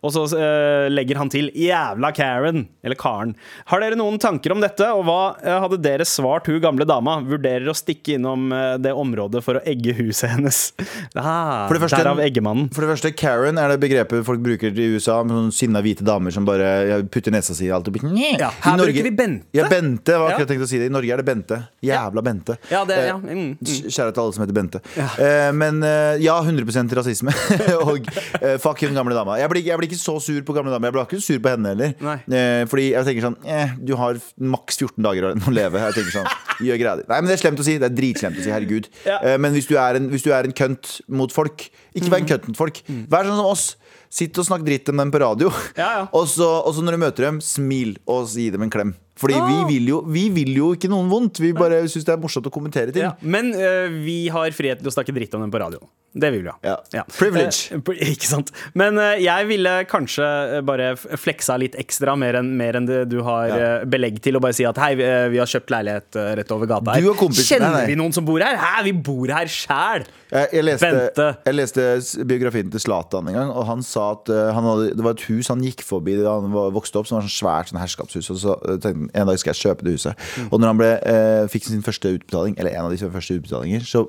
[0.00, 3.34] Og så uh, legger han til 'jævla Karen', eller Karen.
[3.70, 5.18] Har dere noen tanker om dette, og hva
[5.64, 7.18] hadde dere svart hun gamle dama?
[7.24, 8.50] Vurderer å stikke innom
[8.82, 10.62] det området for å egge huset hennes.
[11.14, 12.68] Ah, For det første- Derav eggemannen.
[12.74, 16.04] For det første, Karen er det begrepet folk bruker i USA med sånne sinna hvite
[16.06, 17.88] damer som bare putter nesa si i alt.
[17.88, 18.04] Og blir-
[18.38, 19.44] Ja, I her Norge- bruker vi Bente.
[19.56, 20.44] Ja, Bente var Ja.
[20.44, 20.86] tenkt å si det.
[20.86, 21.58] I Norge er det Bente.
[21.82, 22.58] Jævla Bente.
[22.70, 23.16] Ja, det, Eh, ja.
[23.18, 23.58] Mm, mm.
[23.64, 24.80] Kjære til alle som heter Bente.
[25.18, 27.32] Eh, men eh, ja, 100 rasisme.
[27.88, 28.06] og
[28.42, 29.36] eh, fuck hun gamle dama.
[29.38, 30.86] Jeg blir, jeg blir ikke så sur på gamle dama.
[30.86, 31.94] Jeg blir ikke sur på henne heller.
[32.28, 35.78] Eh, fordi jeg tenker sånn eh, Du har maks 14 dager å leve.
[35.80, 36.30] Jeg tenker sånn
[36.64, 37.02] Gjør greia di.
[37.08, 37.78] Nei, men det er slemt å si.
[37.82, 38.50] Det er dritslemt å si.
[38.52, 38.86] Herregud.
[39.04, 39.18] Ja.
[39.22, 41.64] Eh, men hvis du, er en, hvis du er en kønt mot folk,
[41.96, 42.78] ikke vær en kønt mot folk.
[43.10, 43.64] Vær sånn som oss.
[44.14, 45.50] Sitt og snakk dritt om dem på radio.
[45.74, 46.02] Ja, ja.
[46.14, 48.94] Og, så, og så når du møter dem, smil og gi dem en klem.
[49.14, 49.46] Fordi Ah.
[49.46, 51.38] vi, vil jo, vi vil jo ikke noen vondt.
[51.38, 53.04] Vi bare syns det er morsomt å kommentere ting.
[53.06, 53.12] Ja.
[53.22, 55.78] Men uh, vi har frihet til å snakke dritt om dem på radio.
[56.14, 56.74] Det vil vi ha.
[56.94, 57.02] Ja.
[57.10, 57.74] Privilege.
[57.74, 58.50] Uh, ikke sant.
[58.78, 60.26] Men uh, jeg ville kanskje
[60.66, 63.70] bare fleksa litt ekstra, mer enn mer enn det du har Ja.
[63.86, 66.94] belegg til, og bare si at hei, vi, vi har kjøpt leilighet rett over gata
[66.98, 67.06] her.
[67.34, 67.86] Kjenner nei, nei.
[67.92, 68.58] vi noen som bor her?
[68.58, 70.06] Hæ, vi bor her sjæl!
[70.34, 71.26] Jeg, jeg, leste, Bente.
[71.46, 71.82] jeg leste
[72.26, 75.50] biografien til Zlatan en gang, og han sa at han hadde, det var et hus
[75.52, 78.32] han gikk forbi da han vokste opp, som var sånn svært sånn herskapshus.
[78.34, 80.24] Og så tenkte en dag skal jeg kjøpe det huset.
[80.48, 83.84] Og når han ble, eh, fikk sin første utbetaling, eller en av de første utbetalinger,
[83.88, 84.04] så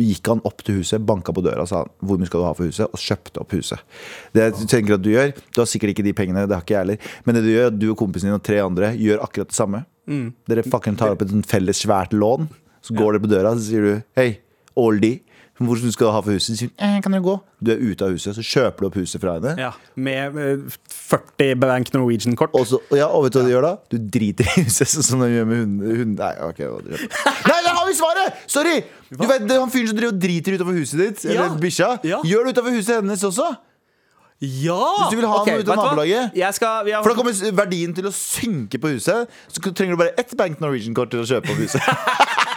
[0.00, 2.54] gikk han opp til huset, banka på døra og sa hvor mye skal du ha
[2.54, 3.82] for huset, og kjøpte opp huset.
[4.34, 6.76] Det jeg tenker at du gjør, du har sikkert ikke de pengene, det har ikke
[6.76, 9.52] jeg heller, men det du gjør, du og kompisen din og tre andre gjør akkurat
[9.52, 9.84] det samme.
[10.10, 10.26] Mm.
[10.50, 12.50] Dere fucking tar opp et felles svært lån,
[12.84, 14.30] så går dere på døra, så sier du hei,
[14.76, 15.22] oldie.
[15.54, 16.56] Hvor skal du ha for huset?
[16.58, 17.36] Sier eh, kan du gå?
[17.62, 19.52] Du er ute av huset, så kjøper du opp huset fra henne.
[19.60, 22.56] Ja, med eh, 40 Bank Norwegian-kort.
[22.58, 23.70] Og, så, ja, og vet du hva du gjør da?
[23.94, 25.92] Du driter i huset, sånn som de gjør med hunden.
[26.00, 26.16] hunden.
[26.18, 26.64] Nei, ok.
[26.90, 28.40] Nei, der har vi svaret!
[28.50, 28.80] Sorry!
[29.14, 31.46] Du vet, Han fyren som driver og driter utover huset ditt, Ja.
[31.54, 32.18] bikkja, Ja.
[32.26, 33.52] gjør det utover huset hennes også.
[34.42, 34.80] Ja!
[34.98, 36.34] Hvis du vil ha okay, noe ut av nabolaget.
[36.58, 39.30] Skal, vi har, For da kommer verdien til å synke på huset.
[39.46, 41.78] Så trenger du bare ett Bank Norwegian-kort til å kjøpe opp huset.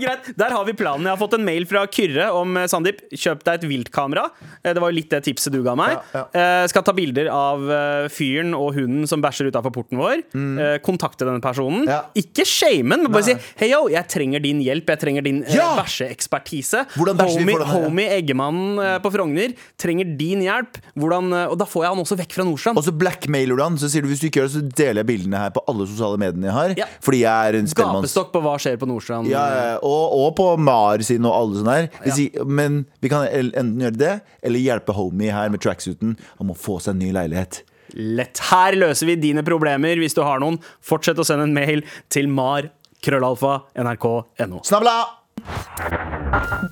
[0.00, 1.04] Ja, men greit, Der har vi planen.
[1.06, 4.26] Jeg har fått en mail fra Kyrre om eh, Sandeep, kjøp deg et viltkamera.
[4.64, 5.98] Eh, Det var jo litt det tipset du ga meg.
[6.14, 10.22] Ja, Eh, skal ta bilder av eh, fyren og hunden som bæsjer utafor porten vår.
[10.34, 11.84] Eh, kontakte denne personen.
[11.84, 11.88] Mm.
[11.90, 12.00] Ja.
[12.14, 13.34] Ikke shame men bare Nei.
[13.36, 14.88] si Hei yo, jeg trenger din hjelp.
[14.94, 15.74] Jeg trenger din eh, Ja!
[15.80, 16.84] bæsjeekspertise.
[16.96, 20.78] Hvordan bæsjer vi Homie, homie Eggemannen eh, på Frogner trenger din hjelp.
[20.98, 22.78] Hvordan, eh, og da får jeg han også vekk fra Nordstrand.
[22.80, 23.78] Og så blackmailer du han.
[23.80, 25.86] Så sier du hvis du ikke gjør det, så deler jeg bildene her på alle
[25.90, 26.74] sosiale mediene jeg har.
[26.80, 26.88] Ja.
[27.04, 28.04] Fordi jeg er en spellemann.
[28.04, 29.30] Gapestokk på hva skjer på Nordstrand.
[29.30, 31.90] Ja, ja, og, og på Mar sin og alle sånne her.
[32.06, 34.14] Hvis i- Men vi kan enten gjøre det,
[34.46, 36.16] eller hjelpe homie her med tracksuiten.
[36.38, 37.62] Han må få seg en ny leilighet.
[37.98, 38.38] Lett.
[38.52, 39.98] Her løser vi dine problemer.
[39.98, 42.68] Hvis du har noen, fortsett å sende en mail til mar.
[43.02, 43.62] Krøllalfa.
[43.80, 44.60] NRK.no.
[44.62, 44.98] Snabla!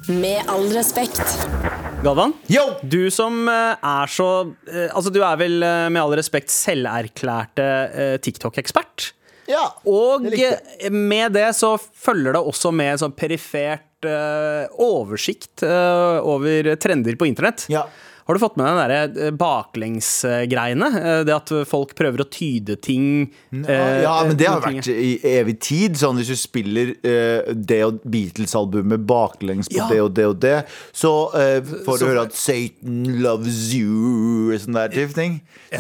[0.09, 1.23] Med all respekt.
[2.05, 2.63] Galvan, Yo!
[2.87, 4.27] du som eh, er så
[4.71, 7.65] eh, Altså, du er vel eh, med all respekt selverklærte
[8.23, 9.09] TikTok-ekspert.
[9.49, 16.21] Ja, Og det med det så følger det også med sånn perifert uh, oversikt uh,
[16.21, 17.65] over trender på internett.
[17.73, 17.87] Ja.
[18.29, 20.89] Har du fått med deg den eh, baklengsgreiene?
[21.01, 23.07] Eh, Det at folk prøver å tyde ting
[23.57, 25.97] eh, Ja, men det har vært i evig tid.
[25.97, 29.87] Sånn Hvis du spiller uh, det og Beatles-albumet baklengs på Ja.
[29.89, 30.55] det og det og det,
[30.93, 35.39] så uh, får du Så- høre at Satan loves you, og sånn der type ting.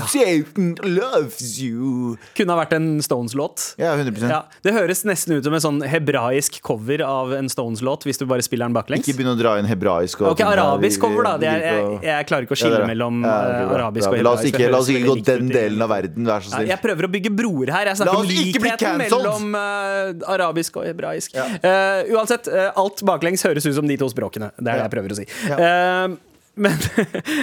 [0.08, 2.16] Satan loves you.
[2.38, 3.74] Kunne ha vært en Stones-låt.
[3.80, 8.04] Ja, 100% Ja, det høres nesten ut som en sånn hebraisk cover av en Stones-låt,
[8.08, 9.04] hvis du bare spiller den baklengs.
[9.04, 10.22] Ikke begynn å dra inn hebraisk.
[10.24, 11.36] og Ok, arabisk cover, da.
[11.40, 14.08] Det er, jeg, jeg, er jeg klarer ikke å skille er mellom Ja, eh, arabisk
[14.08, 14.54] og La oss hebraisk.
[14.54, 16.70] ikke, la oss ikke gå den delen av verden, vær så snill.
[16.72, 17.92] Jeg prøver å bygge broer her.
[17.92, 21.36] Jeg snakker om likheten mellom uh, arabisk og hebraisk.
[21.36, 24.52] Uh, uansett, uh, alt baklengs høres ut som de to språkene.
[24.56, 25.28] Det er det jeg prøver å si.
[25.58, 26.16] Eh,
[26.58, 26.74] men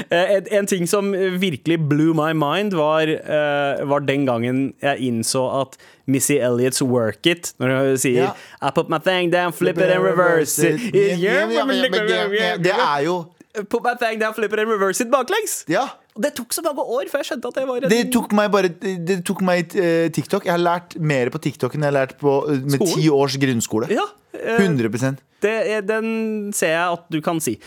[0.58, 5.78] en, ting som virkelig blew my mind, var, eh, var den gangen jeg innså at
[6.06, 8.34] Missy Elliott's 'Work It', når hun sier Ja.
[8.62, 10.82] I put my thing down, flip it and reverse it.
[10.94, 13.26] Yeah, yeah, Det er jo
[13.70, 15.64] Put my thing down, flip it and reverse it baklengs.
[15.72, 15.88] Ja.
[16.16, 18.32] Og det tok så mange år før jeg skjønte at det var en Det tok
[18.38, 20.46] meg bare Det tok meg eh, TikTok.
[20.48, 22.94] Jeg har lært mer på TikTok enn jeg har lært på, eh, med Skolen?
[23.02, 23.90] ti års grunnskole.
[23.92, 27.60] Ja, eh, 100 det, er- Den ser jeg at du kan si.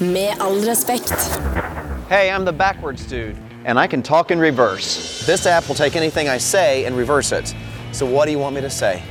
[0.00, 1.12] Med all respekt.
[2.08, 5.24] Hey, I'm the backwards dude, and I can talk in reverse.
[5.26, 7.54] This app will take anything I say and reverse it.
[7.92, 9.02] So what do you want me to say?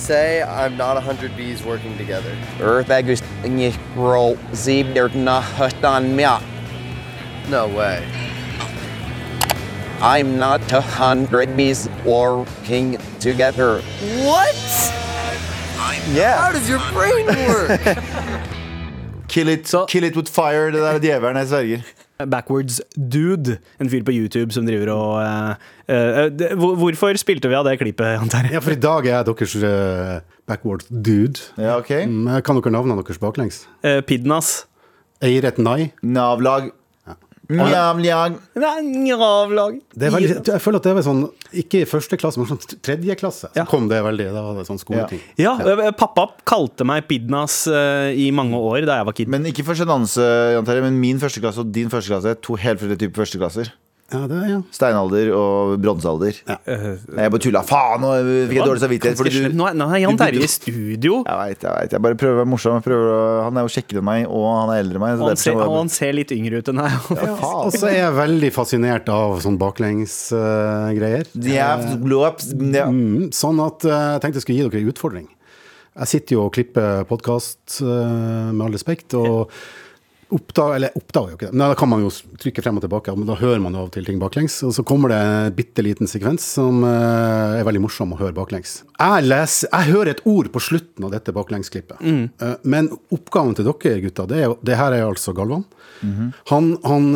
[0.00, 2.34] Say I'm not a hundred bees working together.
[2.58, 3.20] Earthbagus
[3.94, 6.40] roll zeeb der nahatan mya.
[7.50, 8.08] No way.
[10.00, 13.82] I'm not a hundred bees working together.
[14.24, 14.56] What?
[16.08, 16.38] Yeah.
[16.38, 17.80] How does your brain work?
[19.28, 20.70] Kill it, kill it with fire.
[20.72, 21.82] Det der er djevelen, jeg sverger.
[22.28, 25.54] Backwards Dude, en fyr på YouTube som driver og uh,
[25.88, 28.52] uh, de, Hvorfor spilte vi av det klippet, Jan Terje?
[28.56, 31.40] Ja, for i dag er jeg deres uh, Backwards dude.
[31.56, 33.62] Ja, ok Mm, Kan dere navnene deres baklengs?
[33.86, 34.66] Eh, Pidnas.
[35.22, 35.92] Eiret Nai.
[36.02, 36.70] Nav-lag.
[37.50, 38.38] Njam-njam.
[39.20, 39.80] Avlag.
[39.94, 41.22] Det veldig, jeg føler at det var sånn,
[41.62, 43.50] ikke i første klasse, men sånn tredje klasse.
[43.50, 43.64] Så Ja.
[43.68, 45.20] kom det veldig, da var det sånn skoleting.
[45.36, 45.90] Ja, ja.
[45.92, 49.28] pappa kalte meg Pidnas uh, i mange år da jeg var kid.
[49.28, 50.22] Men ikke for sjenanse,
[50.54, 53.24] Jan Terje, men min første klasse og din første klasse er to helt forskjellige typer
[53.24, 53.72] førsteklasser.
[54.10, 54.58] Ja, det, ja.
[54.74, 56.38] Steinalder og bronsealder.
[56.48, 56.56] Ja.
[56.66, 57.60] Jeg bare tulla.
[57.66, 58.10] Faen, nå
[58.50, 59.18] fikk jeg dårlig samvittighet.
[59.20, 59.54] Fordi du.
[59.54, 61.20] Nå er, nå er Jan Terje i studio.
[61.22, 61.94] jeg veit, jeg vet.
[61.94, 62.80] Jeg bare prøver å være morsom.
[62.82, 65.14] Prøver å, han er jo kjekkere enn meg, og han er eldre enn meg.
[65.14, 67.10] Så Og han ser, så og han ser litt yngre ut enn deg.
[67.50, 71.28] Og så er jeg veldig fascinert av sånn baklengsgreier.
[71.30, 72.90] Uh, yeah, yeah.
[72.90, 75.28] Mm, sånn at uh, jeg tenkte jeg skulle gi dere en utfordring.
[76.00, 79.50] Jeg sitter jo og klipper podkast, med all respekt, og
[80.34, 83.14] oppdager Eller oppdager jo ikke det, Nei, da kan man jo trykke frem og tilbake,
[83.18, 84.56] men da hører man jo av og til ting baklengs.
[84.66, 88.36] Og så kommer det en bitte liten sekvens som eh, er veldig morsom å høre
[88.36, 88.80] baklengs.
[89.00, 92.30] Jeg, leser, jeg hører et ord på slutten av dette baklengsklippet, Mm.
[92.64, 95.64] men oppgaven til dere gutter, det, er, det her er altså Galvan.
[96.50, 97.10] Han, han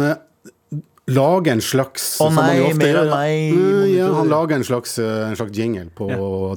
[1.11, 4.65] lager en slags Å oh, nei, ofte mer av meg, Mm, ja, han lager en
[4.65, 6.09] slags, eh, en slags jingle på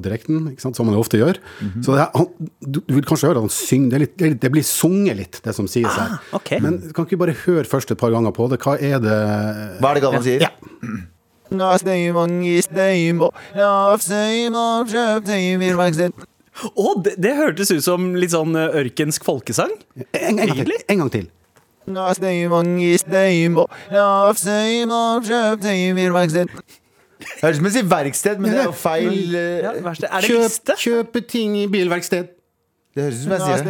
[0.03, 0.77] direkten, ikke sant?
[0.79, 1.39] som han ofte gjør.
[1.83, 2.29] Så det han,
[2.61, 5.41] du, du vil kanskje høre at han synger, det, er litt, det, blir sunget litt,
[5.43, 6.17] det som sies her.
[6.37, 6.55] ok.
[6.63, 8.61] Men kan ikke vi bare høre først et par ganger på det?
[8.63, 9.19] Hva er det
[9.81, 10.47] Hva er det Galvan sier?
[10.47, 10.53] Ja.
[13.55, 13.71] Ja.
[16.73, 19.73] Å, det, det hørtes ut som litt sånn eh, ørkensk folkesang.
[20.17, 20.77] En, en, gang til.
[20.89, 21.27] En gang til.
[27.41, 29.35] Høres ut som jeg sier verksted, men det er jo feil.
[29.35, 30.05] eh, Ja, verste.
[30.11, 30.75] Er det Kjøp, liste?
[30.83, 32.27] kjøpe ting i bilverksted.
[32.97, 33.65] Det høres ut som jeg sier det.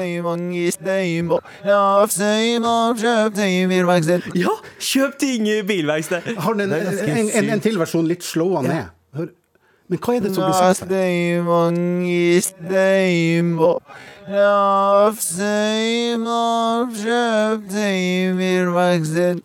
[4.35, 6.21] ja, kjøp ting i bilverksted.
[6.43, 8.89] Har den, er ganske en, en, en til versjon litt slåa ned.
[9.15, 9.29] Hør.
[9.87, 10.89] Men hva er det som blir sagt her?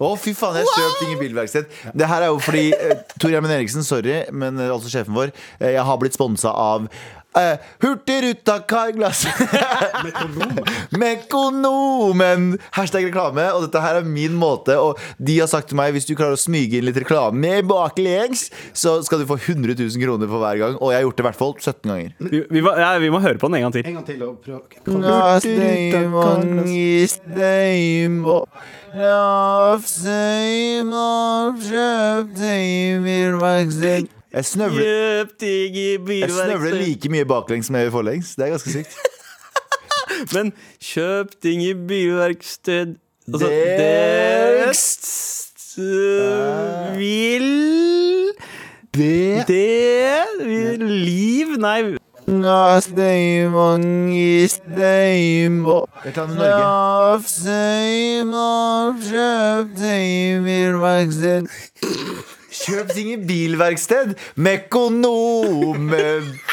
[0.03, 1.69] Å, fy faen, jeg har kjøpt ting i bilverksted.
[1.95, 5.31] Det her er jo fordi eh, Tor Gjermund Eriksen, sorry, men eh, altså sjefen vår,
[5.61, 6.91] eh, jeg har blitt sponsa av
[7.33, 9.23] Uh, Hurtigruta Carglass.
[11.01, 12.59] Mekonomen!
[12.77, 13.47] Hashtag reklame.
[13.57, 14.75] Og dette her er min måte.
[14.77, 18.41] Og de har sagt til meg hvis du klarer å smyge inn litt reklame baklengs,
[18.77, 20.75] så skal du få 100 000 kroner for hver gang.
[20.81, 22.11] Og jeg har gjort det i hvert fall 17 ganger.
[22.29, 23.85] Vi, vi, må- ja, vi må høre på den en gang til.
[23.89, 24.61] En gang til og prøv.
[28.93, 29.79] Ja,
[34.33, 38.35] Jeg snøvler, jeg snøvler like mye baklengs som jeg gjør forlengs.
[38.37, 38.97] Det er ganske sykt.
[40.35, 42.97] Men kjøp ting i bilverksted
[43.29, 45.05] Altså, Dekst.
[45.77, 48.33] det vil
[48.95, 51.97] Det Det vil Liv Nei.
[52.29, 53.81] Ja, steim og
[54.15, 56.37] i steim og Mm.
[56.39, 61.47] ja, steim og kjøp ting i verksted.
[62.63, 64.15] Kjøp ting i bilverksted.
[64.37, 65.91] Mekonomen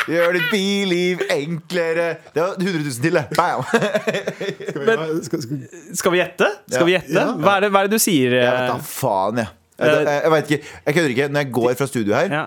[0.10, 2.08] gjør ditt billiv enklere.
[2.34, 3.26] Det var 100 000 til, det.
[3.38, 3.64] Bam!
[5.28, 5.64] skal, skal,
[6.02, 6.50] Skal vi gjette?
[6.72, 7.16] Skal vi gjette?
[7.18, 7.28] Ja.
[7.38, 8.38] Hva, er det, hva er det du sier?
[8.40, 9.54] Jeg vet eh, da faen, jeg.
[9.80, 10.72] Jeg, jeg, jeg vet ikke.
[10.86, 11.28] Jeg kødder ikke.
[11.36, 12.46] Når jeg går fra studio her, Ja.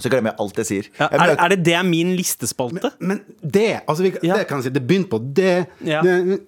[0.00, 0.90] så glemmer jeg alt jeg sier.
[1.00, 2.92] Ja, er, er det det er min listespalte?
[3.00, 4.36] Men det, altså vi, Ja.
[4.38, 5.56] det kan jeg si, det begynte på det.
[5.84, 6.00] Ja.
[6.06, 6.40] det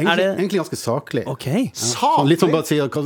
[0.00, 1.22] egentlig, Er det- egentlig ganske saklig.
[1.26, 1.62] Okay.
[1.68, 1.70] Ja.
[1.92, 2.28] saklig?
[2.32, 3.02] litt sånn, bare si, hva,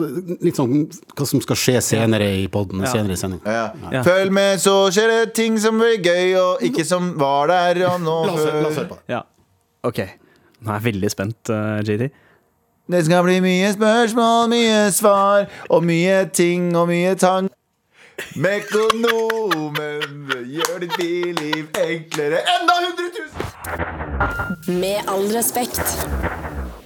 [0.49, 0.75] litt sånn
[1.17, 2.87] hva som skal skje senere i poden.
[2.87, 3.41] Senere i sending.
[3.45, 3.71] ja.
[3.93, 4.03] Ja.
[4.07, 8.01] Følg med, så skjer det ting som blir gøy, og ikke som var der og
[8.01, 9.03] nå La oss, la oss høre på det.
[9.09, 9.23] Ja.
[9.85, 9.99] OK.
[10.65, 12.11] Nå er jeg veldig spent, uh, JT.
[12.91, 17.49] Det skal bli mye spørsmål, mye svar, og mye ting og mye tang.
[18.37, 22.43] Mekonomen gjør ditt biliv enklere.
[22.55, 23.09] Enda 100
[24.69, 24.79] 000!
[24.81, 26.07] Med all respekt.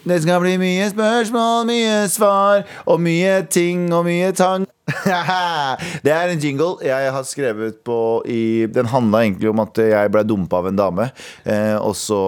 [0.09, 4.65] Det skal bli mye spørsmål, mye svar, og mye ting og mye tang.
[6.05, 10.13] det er en jingle jeg har skrevet på i Den handla egentlig om at jeg
[10.15, 11.09] ble dumpa av en dame.
[11.45, 12.19] Eh, og, så,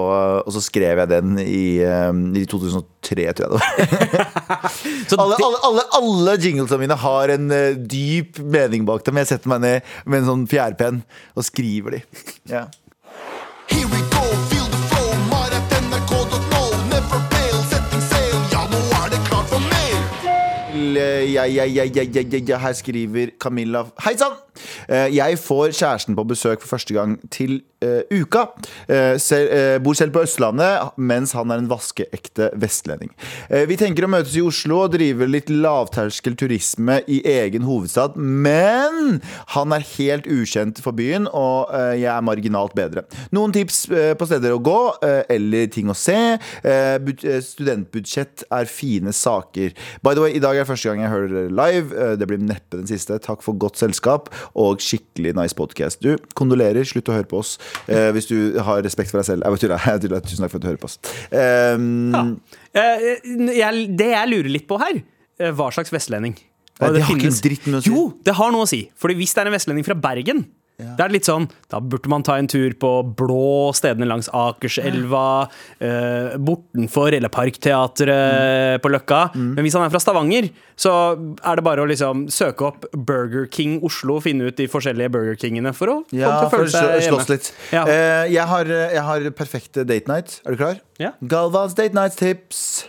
[0.44, 4.68] og så skrev jeg den i, eh, i 2003, tror jeg det var.
[5.08, 9.22] Så Alle, alle, alle, alle jinglesene mine har en eh, dyp mening bak dem.
[9.22, 11.00] Jeg setter meg ned med en sånn fjærpenn
[11.32, 12.04] og skriver de.
[12.52, 12.66] Ja.
[20.80, 22.58] Eh, Ja, ja, ja, ja, ja, ja, ja.
[22.58, 24.32] Her skriver Camilla Hei sann!
[24.88, 28.46] Eh, Jeg får kjæresten på besøk for første gang til uh, uka.
[28.90, 33.11] Uh, sel, uh, bor selv på Østlandet, mens han er en vaskeekte vestlending.
[33.51, 38.16] Eh, vi tenker å møtes i Oslo og drive litt lavterskel turisme i egen hovedstad,
[38.16, 39.20] men
[39.55, 43.05] han er helt ukjent for byen, og eh, jeg er marginalt bedre.
[43.37, 46.16] Noen tips eh, på steder å gå, eh, eller ting å se.
[46.62, 49.73] Eh, bud- eh, studentbudsjett er fine saker.
[50.05, 51.92] By the way, i dag er første gang jeg hører dere live.
[51.96, 53.16] Eh, Det blir neppe den siste.
[53.23, 56.00] Takk for godt selskap og skikkelig nice podcast.
[56.02, 56.86] Du, kondolerer.
[56.88, 59.46] Slutt å høre på oss eh, hvis du har respekt for deg selv.
[59.46, 60.24] Jeg tuller, tuller.
[60.26, 60.98] Tusen takk for at du hører på oss.
[61.30, 62.38] Um,
[62.70, 63.18] Eh,
[63.56, 65.00] jeg, det jeg lurer litt på her,
[65.40, 66.36] eh, hva slags vestlending?
[66.36, 67.90] Det, det, det har ikke en dritt med å si.
[67.90, 68.84] Jo, det har noe å si.
[69.00, 70.44] Fordi hvis det er en vestlending fra Bergen,
[70.96, 75.48] det er litt sånn, da burde man ta en tur på blå stedene langs Akerselva,
[75.81, 79.20] eh, bortenfor, eller Parkteatret på Løkka.
[79.35, 79.54] Mm.
[79.56, 80.50] Men hvis han er fra Stavanger,
[80.81, 80.92] så
[81.44, 85.37] er det bare å liksom søke opp Burger King Oslo, finne ut de forskjellige Burger
[85.40, 87.26] Kingene for å få Ja, å for føle seg hjemme.
[87.31, 87.52] litt.
[87.72, 87.85] Ja.
[87.87, 90.40] Eh, jeg, har, jeg har perfekte date night.
[90.46, 90.81] Er du klar?
[90.98, 91.12] Ja.
[91.22, 92.87] Galvans date night-tips.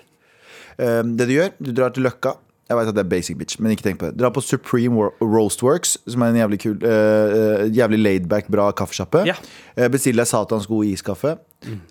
[0.80, 2.38] Eh, det du gjør, du drar til Løkka.
[2.72, 4.16] Jeg vet at det er basic bitch, men ikke tenk på det.
[4.22, 9.26] Dra på Supreme Roastworks, som er en jævlig kul eh, Jævlig laidback, bra kaffesjappe.
[9.28, 9.36] Ja.
[9.76, 11.36] Uh, Bestill deg satans god iskaffe.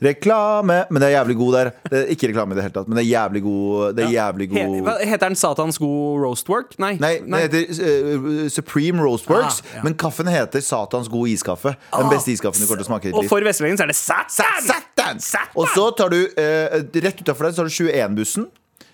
[0.02, 0.80] Reklame!
[0.90, 1.70] Men det er jævlig god der.
[1.90, 3.92] Det er ikke reklame i det hele tatt, men det er jævlig god.
[3.98, 6.72] Det er jævlig He, god hva, heter den Satans god roastwork?
[6.82, 6.94] Nei.
[7.02, 9.84] Nei, det heter uh, Supreme Roastworks, Ah, ja.
[9.86, 11.76] men kaffen heter Satans god iskaffe.
[11.94, 13.92] Den beste iskaffen du kommer til å smake i ditt Og for vestlendingen så er
[13.92, 14.64] det Satan!
[14.66, 15.22] Satan!
[15.54, 16.18] Og så tar du
[17.00, 18.48] Rett utafor deg så har du 21-bussen.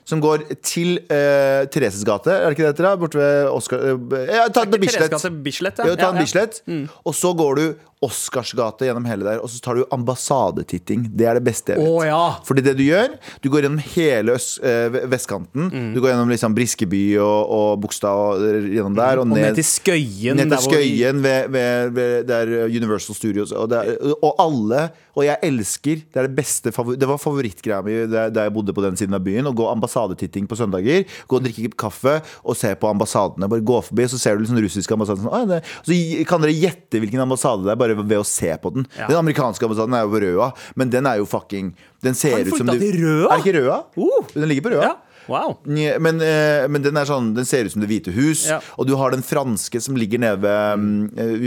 [0.06, 2.98] Som går til uh, Thereses gate, er det ikke det heter?
[3.00, 5.16] Borte ved Oscar uh, Ja, ta en Bislett.
[5.42, 5.88] Bislett, ja.
[5.90, 6.20] Ja, ta en.
[6.22, 6.60] Bislett.
[7.02, 7.64] Og så går du
[8.04, 11.06] Oscarsgate gjennom hele der, og så tar du ambassadetitting.
[11.16, 11.88] Det er det beste jeg vet.
[11.88, 12.36] Oh, ja.
[12.44, 15.70] Fordi det du gjør, du går gjennom hele øst, øh, vestkanten.
[15.72, 15.94] Mm.
[15.94, 19.22] Du går gjennom liksom Briskeby og, og Bogstad og eh, gjennom der.
[19.22, 20.36] Og, Og ned til Skøyen.
[20.36, 23.54] ned til Skøyen ved, ved, ved der Universal Studios.
[23.56, 26.68] Og, det er, og alle Og jeg elsker Det er det beste
[27.00, 29.48] Det var favorittgreia mi da jeg bodde på den siden av byen.
[29.48, 31.06] Å gå ambassadetitting på søndager.
[31.28, 33.48] Gå og drikke kaffe og se på ambassadene.
[33.48, 35.24] Bare gå forbi, så ser du liksom russiske ambassader.
[35.24, 38.86] Sånn, Så kan dere gjette hvilken ambassade det er, bare ved å se på den.
[38.98, 39.06] Ja.
[39.10, 42.56] Den amerikanske ambassaden er jo på Røa, men den er jo fucking Den ser ut
[42.56, 42.76] som du?
[42.76, 43.82] Er det ikke Røa?
[43.96, 44.32] Uh.
[44.34, 44.90] Den ligger på Røa.
[44.90, 44.94] Ja.
[45.26, 45.56] Wow.
[45.66, 48.46] Men, eh, men den sånn Den ser ut som Det hvite hus.
[48.46, 48.60] Ja.
[48.78, 51.00] Og du har den franske som ligger nede ved mm,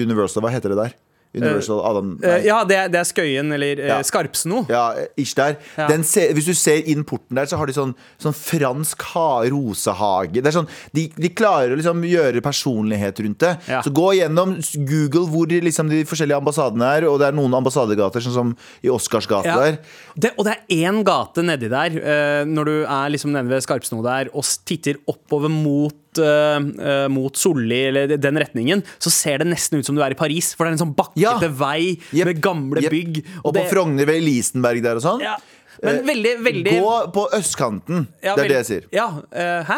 [0.04, 0.44] Universal.
[0.44, 0.98] Hva heter det der?
[1.36, 2.38] Universal Adam Eh, nei.
[2.48, 3.98] ja, det er, det er Skøyen eller uh, Ja.
[4.04, 4.64] Skarpsno.
[4.70, 5.58] Ja, ish der.
[5.78, 5.86] Ja.
[5.92, 9.44] Den ser, hvis du ser inn porten der, så har de sånn, sånn fransk ha,
[9.54, 10.40] rosehage.
[10.42, 13.54] Det er sånn, de, de klarer å liksom gjøre personlighet rundt det.
[13.70, 13.84] Ja.
[13.86, 14.56] Så gå gjennom
[14.90, 18.56] Google hvor de, liksom, de forskjellige ambassadene er, og det er noen ambassadegater, sånn som
[18.86, 19.60] i Oscars gate Ja.
[19.62, 19.78] der.
[20.20, 23.62] Det, og det er én gate nedi der, eh, når du er liksom nede ved
[23.64, 29.44] Skarpsno der og titter oppover mot eh, uh, mot Solli, eller den retningen, så ser
[29.44, 30.54] det nesten ut som du er i Paris.
[30.56, 31.54] For det er en sånn bakkete Ja.
[31.62, 32.26] vei yep.
[32.26, 32.92] med gamle yep.
[32.92, 33.22] bygg.
[33.44, 35.24] Og, på Frogner ved Lisenberg der og sånn.
[35.26, 35.38] ja.
[35.80, 38.08] Men veldig, veldig Gå på østkanten.
[38.20, 38.88] ja, det er det jeg sier.
[38.92, 39.78] Ja, uh, hæ?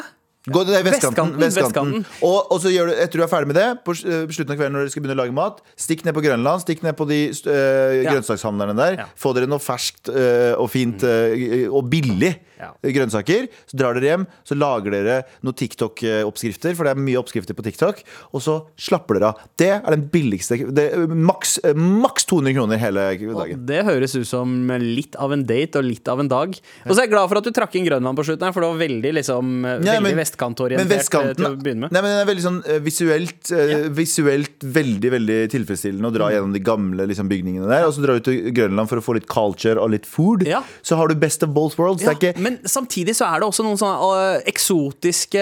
[0.49, 1.37] Gå til Vestkanten, vestkanten.
[1.37, 1.91] vestkanten.
[2.01, 2.05] vestkanten.
[2.25, 4.57] Og, og så gjør du, etter du er ferdig med det, på eh, slutten av
[4.57, 7.05] kvelden når dere skal begynne å lage mat, stikk ned på Grønland, stikk ned på
[7.11, 8.09] de øh, Ja.
[8.15, 8.95] grønnsakshandlerne der.
[9.03, 9.05] Ja.
[9.21, 12.31] Få dere noe ferskt øh, og fint øh, og billig
[12.61, 12.71] Ja.
[12.85, 13.47] grønnsaker.
[13.69, 15.15] Så drar dere hjem, så lager dere
[15.45, 18.01] noen TikTok-oppskrifter, for det er mye oppskrifter på TikTok,
[18.33, 19.39] og så slapper dere av.
[19.57, 23.65] Det er den billigste det, Maks maks 200 kroner hele dagen.
[23.69, 26.53] Det høres ut som litt av en date og litt av en dag.
[26.85, 28.65] Og så er jeg glad for at du trakk inn Grønland på slutten, her, for
[28.65, 31.91] det var veldig, liksom, veldig men- vestkantorientert Men eh, til å begynne med.
[31.95, 36.27] Nei, men den er veldig sånn eh, visuelt eh, Visuelt veldig veldig tilfredsstillende å dra
[36.31, 36.33] Mm.
[36.35, 37.85] gjennom de gamle liksom, bygningene der.
[37.87, 40.45] Og så dra ut til Grønland for å få litt culture og litt food.
[40.47, 40.61] Ja.
[40.85, 42.03] Så har du best of both worlds.
[42.05, 43.97] Ja, ikke men samtidig så er det også noen sånne
[44.37, 45.41] uh, eksotiske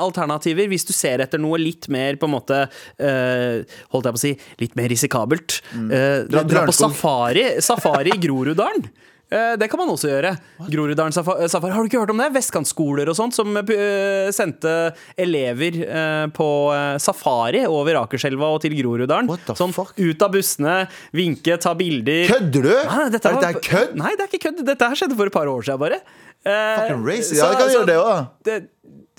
[0.00, 0.66] alternativer.
[0.72, 3.62] Hvis du ser etter noe litt mer på en måte uh,
[3.94, 4.32] Holdt jeg på å si
[4.64, 5.60] litt mer risikabelt.
[5.74, 5.88] Mm.
[5.90, 8.88] Uh, Dra- dra på safari, safari i Groruddalen.
[9.32, 10.34] Eh, Det kan man også gjøre.
[10.70, 11.72] Groruddalen safa- safari.
[11.72, 12.28] Har du ikke hørt om det?
[12.34, 14.74] Vestkantskoler og sånt som eh, sendte
[15.18, 19.30] elever eh, på eh, safari over Akerselva og til Groruddalen.
[19.56, 19.94] Sånn fuck?
[19.98, 20.76] ut av bussene,
[21.16, 22.28] vinke, ta bilder.
[22.28, 22.74] Kødder du?
[22.90, 23.96] Nei, dette er dette kødd?
[23.96, 24.64] Nei, det er ikke kødd.
[24.68, 26.00] Dette her skjedde for et par år siden, bare.
[26.44, 27.38] Eh, Fucking racist.
[27.40, 28.68] Ja, det kan så gjøre det òg,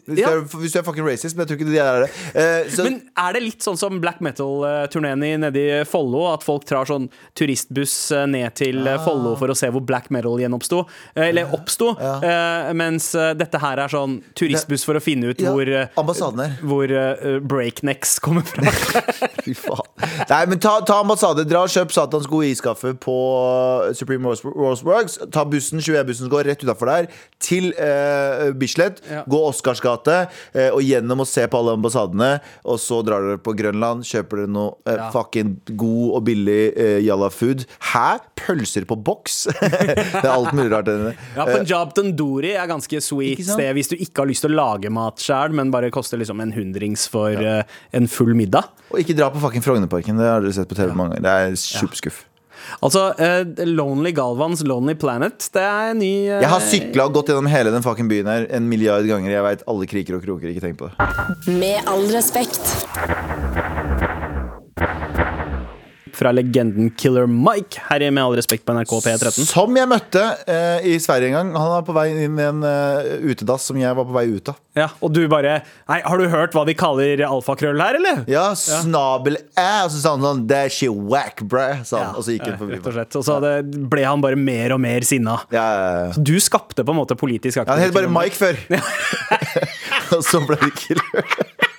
[0.06, 0.30] Hvis, Ja.
[0.30, 2.10] du er, hvis du er fucking racist, men jeg tror ikke de er det.
[2.36, 6.26] Uh, Men er det litt sånn som black metal-turneen i Follo?
[6.34, 10.12] At folk drar sånn turistbuss eh, ned til eh, Follo for å se hvor black
[10.14, 10.84] metal gjenoppsto?
[11.16, 11.93] Eller oppsto.
[11.99, 16.43] eh, Mens eh, dette her er sånn turistbuss for å finne ut Ja, hvor, ambassaden
[16.45, 16.56] er.
[16.66, 18.70] hvor uh, breaknecks kommer fra.
[19.45, 19.89] Fy faen.
[20.30, 21.45] Nei, men ta, ta ambassade.
[21.49, 23.16] Dra og kjøp Satans gode iskaffe på
[23.97, 25.20] Supreme Roseworks.
[25.34, 27.10] Ta bussen, 21-bussen går rett utafor der,
[27.41, 29.01] til uh, Bislett.
[29.10, 29.24] Ja.
[29.30, 30.18] Gå Oscars gate
[30.54, 32.32] eh, og gjennom å se på alle ambassadene.
[32.68, 35.10] Og så drar dere på Grønland, kjøper dere noe eh, Ja.
[35.14, 37.66] fucking god og billig eh, jalla food.
[37.91, 38.20] Hæ?
[38.46, 39.46] Pølser på boks?
[39.62, 40.86] det er alt mulig rart.
[40.86, 41.16] Denne.
[41.36, 44.91] Ja, Punjab Tandoori er ganske sweet sted hvis du ikke har lyst til å lage
[44.93, 47.64] mat sjøl, men bare koster liksom en hundrings for eh,
[47.96, 48.70] en full middag.
[48.91, 50.20] Og ikke dra på fucking Frognerparken.
[50.22, 51.26] Det har dere sett på TV mange ganger.
[51.26, 52.24] Det er superskuff.
[52.82, 57.20] Altså, uh, Lonely Galvans Lonely Planet, det er en ny uh, Jeg har sykla og
[57.20, 59.32] gått gjennom hele den fucking byen her en milliard ganger.
[59.34, 60.51] Jeg veit alle kriker og kroker.
[60.51, 61.55] Ikke tenk på det.
[61.59, 62.61] Med all respekt.
[66.16, 69.45] Klipp fra legenden Killer Mike her i Med all respekt på NRK P13.
[69.45, 71.51] Som jeg møtte eh, i Sverige en gang.
[71.55, 74.49] Han var på vei inn i en eh, utedass som jeg var på vei ut
[74.49, 74.55] av.
[74.76, 78.24] Ja, og du bare Nei, har du hørt hva de kaller alfakrøll her, eller?
[78.28, 79.68] Ja, snabel-æ.
[79.86, 81.84] Og så sa han sånn That she whack, bruh.
[81.88, 82.80] Sa han, og så gikk han forbi.
[82.80, 83.20] Rett og slett.
[83.20, 85.39] Og så hadde- ble han bare mer og mer sinna.
[85.53, 86.11] Ja, ja, ja.
[86.18, 88.59] Du skapte på en måte politisk Ja, Han het bare Mike før.
[90.16, 91.74] og så ble det killer.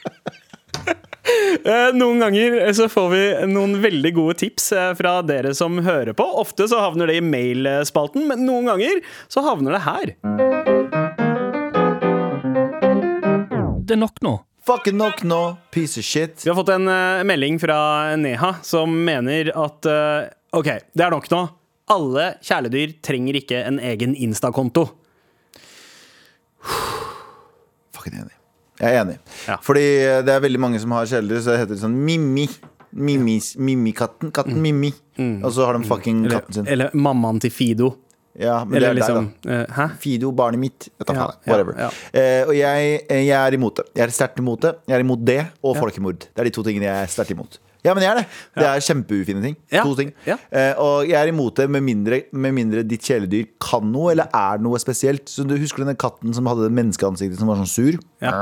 [1.65, 6.17] Eh, Noen ganger så får vi noen veldig gode tips eh, fra dere som hører
[6.17, 6.27] på.
[6.43, 9.01] Ofte så havner det i mailspalten, men noen ganger
[9.33, 10.13] så havner det her.
[13.87, 14.35] Det er nok nå.
[14.67, 15.41] Fucking nok nå,
[15.71, 16.41] piece of shit.
[16.43, 17.79] Vi har fått en uh, melding fra
[18.19, 20.27] Neha som mener at uh,
[20.59, 21.43] OK, det er nok nå.
[21.95, 24.89] Alle kjæledyr trenger ikke en egen Insta-konto.
[27.95, 28.35] Fucking enig.
[28.81, 29.18] Jeg er enig.
[29.49, 29.57] Ja.
[29.64, 32.49] Fordi eh, det er veldig mange som har kjæledyr, så det heter sånn Mimmi.
[32.97, 34.31] Mimmis, Mimmi-katten.
[34.33, 34.91] Katten Mimmi.
[35.45, 36.27] Og så har de fucking Mm.
[36.27, 36.66] Eller, katten sin.
[36.68, 37.95] eller mammaen til Fido.
[38.39, 39.85] Ja, men Eller det er liksom deg, da.
[39.87, 39.93] Uh?
[40.01, 40.89] Fido, barnet mitt.
[41.09, 41.72] Ja, whatever.
[41.81, 43.87] ja, uh, og jeg, jeg er imot det.
[43.97, 44.74] Jeg er sterkt imot det.
[44.89, 46.18] Jeg er imot det og folkemord.
[46.29, 47.57] Det er de to tingene jeg er sterkt imot.
[47.87, 48.26] Ja, men jeg er det.
[48.59, 49.57] Det er kjempeufine ting.
[49.72, 50.11] Ja, To ting.
[50.26, 50.37] ja.
[50.51, 54.26] Eh, og jeg er imot det med mindre, med mindre ditt kjæledyr kan noe eller
[54.34, 55.24] er noe spesielt.
[55.30, 57.97] Så du Husker denne katten som hadde det menneskeansiktet som var sånn sur?
[58.20, 58.32] Ja.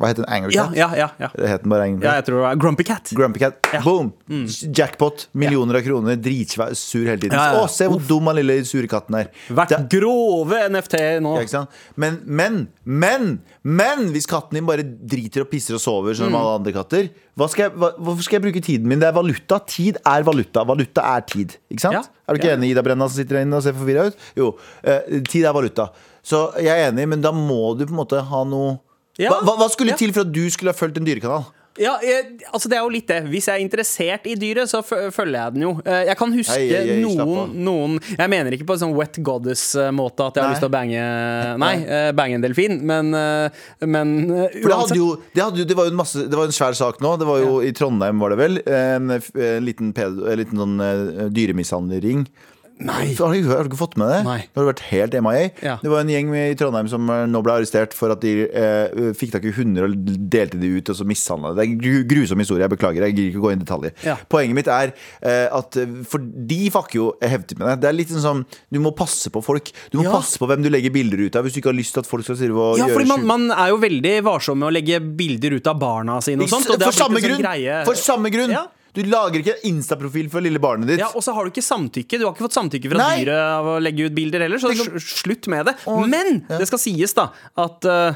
[0.00, 0.26] Hva het den?
[0.30, 0.74] Angry Cat?
[0.78, 1.08] ja, ja.
[1.20, 1.28] ja.
[1.36, 3.10] Det het den bare Angry ja jeg tror det var Grumpy Cat.
[3.14, 3.60] Grumpy Cat.
[3.74, 3.80] Ja.
[3.80, 3.84] Mm.
[3.84, 4.46] Boom!
[4.74, 5.26] Jackpot.
[5.34, 6.16] Millioner av kroner.
[6.22, 6.74] Dritsvær.
[6.78, 7.38] Sur hele tiden.
[7.38, 9.30] Å, se hvor dum han lille sure katten er.
[9.54, 11.34] Vært Det- grove NFT nå.
[11.36, 11.70] ja, ikke sant?
[12.00, 16.38] Men, men, men, men hvis katten din bare driter og pisser og sover som Mm.
[16.40, 17.08] alle andre katter,
[17.50, 19.00] skal jeg, hva, hvorfor skal jeg bruke tiden min?
[19.02, 19.58] Det er valuta.
[19.66, 20.62] Tid er valuta.
[20.68, 21.56] Valuta er tid.
[21.72, 21.96] Ikke sant?
[21.98, 22.02] Ja.
[22.28, 24.16] Er du ikke enig, Ida Brenna, som sitter der inne og ser forvirra ut?
[24.38, 24.52] Jo.
[24.86, 25.88] eh, tid er valuta.
[26.24, 28.76] Så jeg er enig, men da må du på en måte ha noe
[29.18, 29.30] Ja.
[29.30, 31.44] hva, hva, hva skulle til for at du skulle ha fulgt en dyrekanal?
[31.80, 33.16] Ja, jeg, altså det er jo litt det.
[33.32, 35.72] Hvis jeg er interessert i dyret, så følger jeg den jo.
[35.82, 38.94] Eh, Jeg kan huske Hei, hei, hei, noen, noen Jeg mener ikke på en sånn
[38.94, 41.02] wet goddess-måte at jeg har lyst til å bange
[41.58, 41.98] Nei, Nei.
[42.14, 45.78] bange en delfin, men, eh, men eh, For det, hadde jo, det, hadde jo, det
[45.80, 47.16] var jo en masse Det var en svær sak nå.
[47.18, 48.60] Det var jo I Trondheim, var det vel.
[48.70, 52.28] En, en liten, pedo, en liten sånn eh, dyremishandling.
[52.82, 53.14] Nei.
[53.14, 54.16] Har du, har du ikke fått med det?
[54.26, 54.38] Nei.
[54.50, 55.42] Det har vært helt MIA.
[55.62, 55.74] Ja.
[55.78, 59.12] Det var en gjeng i Trondheim som eh, nå ble arrestert for at de eh,
[59.14, 59.94] fikk tak i hunder og
[60.32, 61.60] delte de ut og så mishandla de.
[61.60, 62.64] Det er en grusom historie.
[62.66, 63.06] Jeg beklager.
[63.06, 63.94] Jeg gidder ikke å gå inn i detaljer.
[64.08, 64.16] Ja.
[64.26, 64.90] Poenget mitt er
[65.22, 67.76] eh, at eh, For de fucker jo heftig med det.
[67.86, 68.44] Det er litt sånn som
[68.74, 69.70] Du må passe på folk.
[69.94, 70.16] Du må Ja.
[70.18, 72.10] passe på hvem du legger bilder ut av hvis du ikke har lyst til at
[72.10, 74.74] folk skal drive og Ja, gjøre fordi man, man er jo veldig varsom med å
[74.74, 76.66] legge bilder ut av barna sine og sånt.
[76.74, 77.84] Og det for, samme en sånn grunn, greie.
[77.86, 78.50] for samme grunn!
[78.94, 79.02] Ja.
[79.02, 81.02] Du lager ikke Insta-profil for lille barnet ditt.
[81.02, 82.18] Ja, Og så har du ikke samtykke.
[82.20, 83.24] Du har ikke fått samtykke fra Nei.
[83.24, 84.70] dyret av å legge ut bilder heller, så
[85.02, 85.74] slutt med det.
[86.06, 88.14] Men det skal sies, da, at uh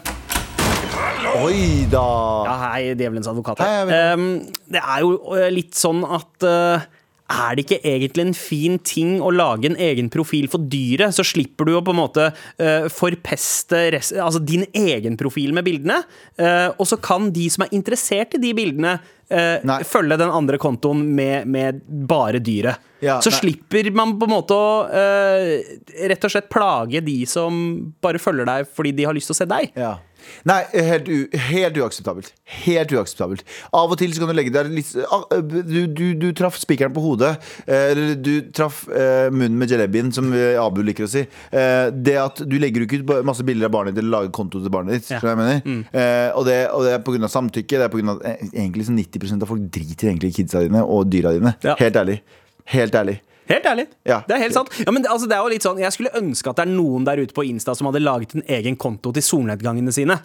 [1.39, 2.05] Oi da!
[2.47, 3.61] Ja, hei, djevelens advokat.
[3.63, 4.29] Hei, Ehm,
[4.71, 6.87] det er jo eh, litt sånn at eh,
[7.29, 11.13] er det ikke egentlig en fin ting å lage en egen profil for dyret?
[11.13, 15.67] Så slipper du å på en måte uh, forpeste rest, altså din egen profil med
[15.69, 16.01] bildene.
[16.41, 18.97] Uh, og så kan de som er interessert i de bildene,
[19.29, 22.81] uh, følge den andre kontoen med, med bare dyret.
[23.05, 23.39] Ja, så nei.
[23.43, 27.61] slipper man på en måte å rett og slett plage de som
[28.03, 29.77] bare følger deg fordi de har lyst til å se deg.
[29.79, 29.93] Ja.
[30.49, 31.09] Nei, helt,
[31.49, 32.33] helt uakseptabelt.
[32.65, 33.43] Helt uakseptabelt.
[33.77, 36.95] Av og til så kan du legge der litt ah, Du, du, du traff spikeren
[36.97, 37.35] på hodet.
[37.67, 41.25] eh, Eller du traff eh, munnen med jalebien, som eh, Abu liker å si.
[41.53, 44.73] Det at du legger ikke ut masse bilder av barnet ditt eller lager konto til
[44.75, 45.11] barnet ditt.
[45.15, 45.21] Ja.
[45.23, 47.29] Eh, og, det, og det er pga.
[47.31, 47.79] samtykke.
[47.79, 50.83] Det er på grunn av, egentlig så 90% av folk driter egentlig i kidsa dine
[50.85, 51.55] og dyra dine.
[51.65, 51.77] Ja.
[51.81, 52.21] Helt ærlig.
[52.69, 53.19] Helt ærlig.
[53.49, 53.87] Helt ærlig.
[54.09, 54.21] Ja.
[54.29, 54.69] Det er helt sant.
[54.85, 56.73] Ja, men det, altså, det er jo litt sånn, Jeg skulle ønske at det er
[56.75, 60.19] noen der ute på Insta som hadde laget en egen konto til solnedgangene sine.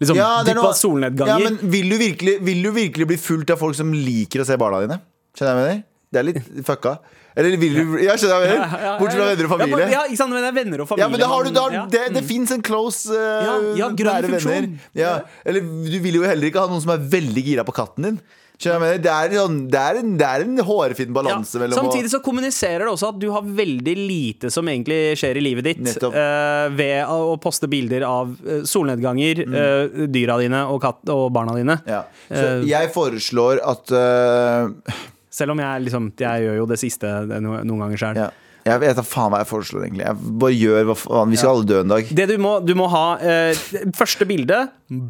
[0.00, 1.38] Liksom, Ja, det er noe- solnedganger.
[1.38, 4.46] Ja, men vil du, virkelig, vil du virkelig bli fulgt av folk som liker å
[4.48, 5.00] se barna dine?
[5.36, 5.82] Skjønner jeg mener?
[6.12, 6.96] Det er litt fucka.
[7.36, 8.98] Eller vil du Ja, skjønner jeg mener?
[9.00, 9.86] Bortsett fra venner og familie.
[9.94, 11.04] Ja, ikke sant, men det er venner og familie.
[11.06, 14.32] Ja, men det, har du, har- det, det fins en close uh, Ja, grønn nære
[14.34, 14.66] venner.
[14.98, 15.12] Ja.
[15.48, 18.18] Eller du vil jo heller ikke ha noen som er veldig gira på katten din.
[18.62, 22.20] Det er, sånn, det er, en, det er en hårfin Ja, balanse mellom Samtidig så
[22.24, 26.66] kommuniserer det også at du har veldig lite som egentlig skjer i livet ditt eh,
[26.76, 28.30] ved å poste bilder av
[28.68, 31.78] solnedganger, solnedganger, uh, dyra dine og, katt, og barna dine.
[31.82, 31.90] Mm.
[31.90, 32.02] ja.
[32.28, 32.64] Så Eh.
[32.68, 34.96] jeg foreslår at uh,
[35.32, 37.10] Selv om jeg liksom Jeg gjør jo det siste
[37.40, 38.16] noen ganger sjøl.
[38.26, 38.30] ja.
[38.64, 40.04] Jeg vet da faen hva jeg foreslår, egentlig.
[40.06, 41.30] Jeg bare gjør hva faen.
[41.32, 42.10] Vi skal alle dø en dag.
[42.14, 43.58] Det du må, du må ha eh,
[43.98, 44.60] Første bilde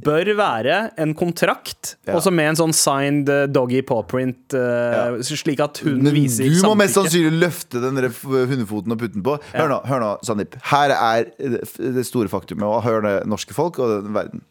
[0.06, 2.14] bør være en kontrakt, Ja.
[2.16, 6.62] også med en sånn signed eh, doggy pawprint, eh, slik at hun Men viser du
[6.64, 9.36] må mest sannsynlig løfte den hundefoten og putte den på.
[9.52, 10.56] Hør nå, hør nå, Sandeep.
[10.72, 12.64] Her er det store faktumet.
[12.68, 14.44] Og hør det, norske folk og den verden.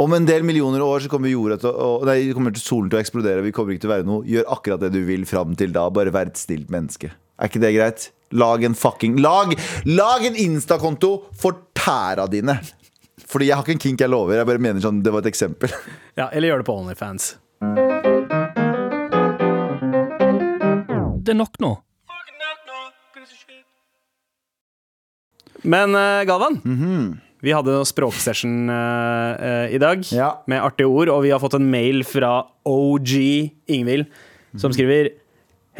[0.00, 2.88] Om en del millioner år så kommer, jorda til å, å- nei, kommer til solen
[2.88, 3.42] til å eksplodere.
[3.44, 4.22] Vi kommer ikke til å være noe.
[4.24, 5.82] Gjør akkurat det du vil fram til da.
[5.92, 7.10] Bare vær et snilt menneske.
[7.40, 8.10] Er ikke det greit?
[8.36, 9.54] Lag en fucking Lag,
[9.88, 12.58] lag en Insta-konto for tæra dine!
[13.30, 14.40] Fordi jeg har ikke en kink, jeg lover.
[14.40, 15.70] Jeg bare mener sånn, Det var et eksempel.
[16.18, 17.28] Ja, eller gjør det på Onlyfans.
[21.20, 21.74] Det er nok nå.
[25.60, 26.56] Men eh, Galvan,
[27.44, 30.30] vi hadde språksession uh, i dag Ja.
[30.48, 33.12] med artige ord, og vi har fått en mail fra OG
[33.68, 34.08] Ingvild
[34.60, 35.12] som skriver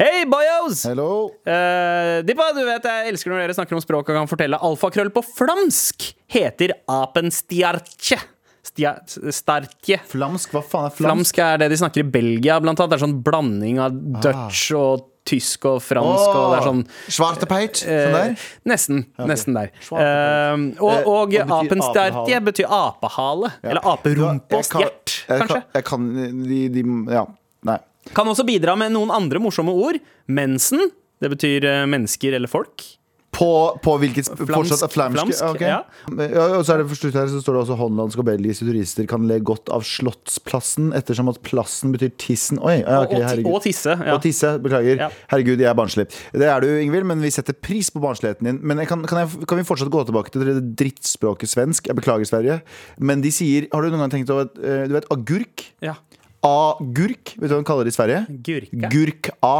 [0.01, 0.79] Hei, boyos!
[0.89, 1.29] Hello.
[1.45, 5.11] Uh, Dippa, du vet jeg elsker når dere snakker om språk og kan fortelle alfakrøll
[5.13, 8.17] på flamsk heter apenstiartje.
[8.65, 9.99] Stia, startje.
[10.09, 10.55] Flamsk?
[10.55, 11.05] Hva faen er flamsk?
[11.05, 12.95] Flamsk er det de snakker i Belgia, blant annet.
[12.95, 16.81] Det er sånn blanding av dutch og tysk og fransk, og det er sånn
[17.19, 17.83] Svartepeit?
[17.83, 18.33] Sånn der?
[18.73, 19.03] Nesten.
[19.05, 19.29] nesten.
[19.35, 19.69] Nesten der.
[19.85, 22.41] Eh, og Eh, og hva betyr apenstertje apehale?
[22.49, 23.53] betyr apehale.
[23.61, 25.61] Eller aperumpe og stjert, kanskje.
[25.61, 26.09] jeg kan-.
[26.09, 26.87] Jeg kan de, de
[27.19, 27.27] Ja.
[27.69, 27.77] Nei.
[28.15, 29.99] Kan også bidra med noen andre morsomme ord.
[30.27, 30.89] Mensen.
[31.21, 32.87] Det betyr eh, mennesker eller folk.
[33.31, 35.15] På, på hvilket sp- Flamsk, Fortsatt flamsk?
[35.15, 35.61] flamsk, ok.
[35.63, 35.77] ja.
[36.19, 38.65] Ja, og så er det for slutt her Så står det også hollandske og belgiske
[38.67, 42.59] turister kan le godt av Slottsplassen, ettersom at plassen betyr tissen.
[42.59, 43.53] Oi, ja, ok, og, ti- herregud.
[43.55, 43.95] og tisse.
[43.95, 44.17] Ja.
[44.17, 44.99] Og tisse, beklager.
[45.05, 45.09] Ja.
[45.31, 46.05] Herregud, jeg er barnslig.
[46.35, 48.59] Det er du, Ingvild, men vi setter pris på barnsligheten din.
[48.67, 51.87] Men jeg kan, kan, jeg, kan vi fortsatt gå tilbake til det drittspråket svensk?
[51.87, 52.59] Jeg beklager, Sverige.
[52.99, 55.69] Men de sier Har du noen gang tenkt over at, eh, Du vet agurk?
[55.87, 55.95] Ja.
[56.41, 58.21] Agurk, vet du hva de kaller det i Sverige?
[58.41, 58.89] Gurka.
[58.89, 59.57] Gurk-A.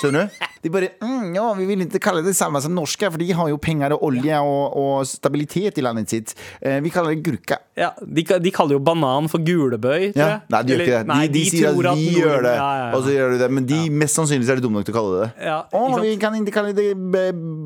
[0.00, 0.46] Skjønner du?
[0.60, 3.48] De bare mm, Ja, vi vil ikke kalle det samme som norske, for de har
[3.52, 6.34] jo penger og olje og, og stabilitet i landet sitt.
[6.60, 7.60] Eh, vi kaller det gurka.
[7.80, 10.28] Ja, de, de kaller jo banan for gulebøy, tror Ja.
[10.52, 11.00] Nei, de gjør ikke det.
[11.06, 12.92] De, nei, de, sier at vi gjør det, Ja, ja, ja.
[12.98, 13.50] og så gjør de det.
[13.56, 15.48] Men de mest sannsynlig er de dumme nok til å kalle det det.
[15.48, 16.88] Ja, Å, vi kan ikke kalle det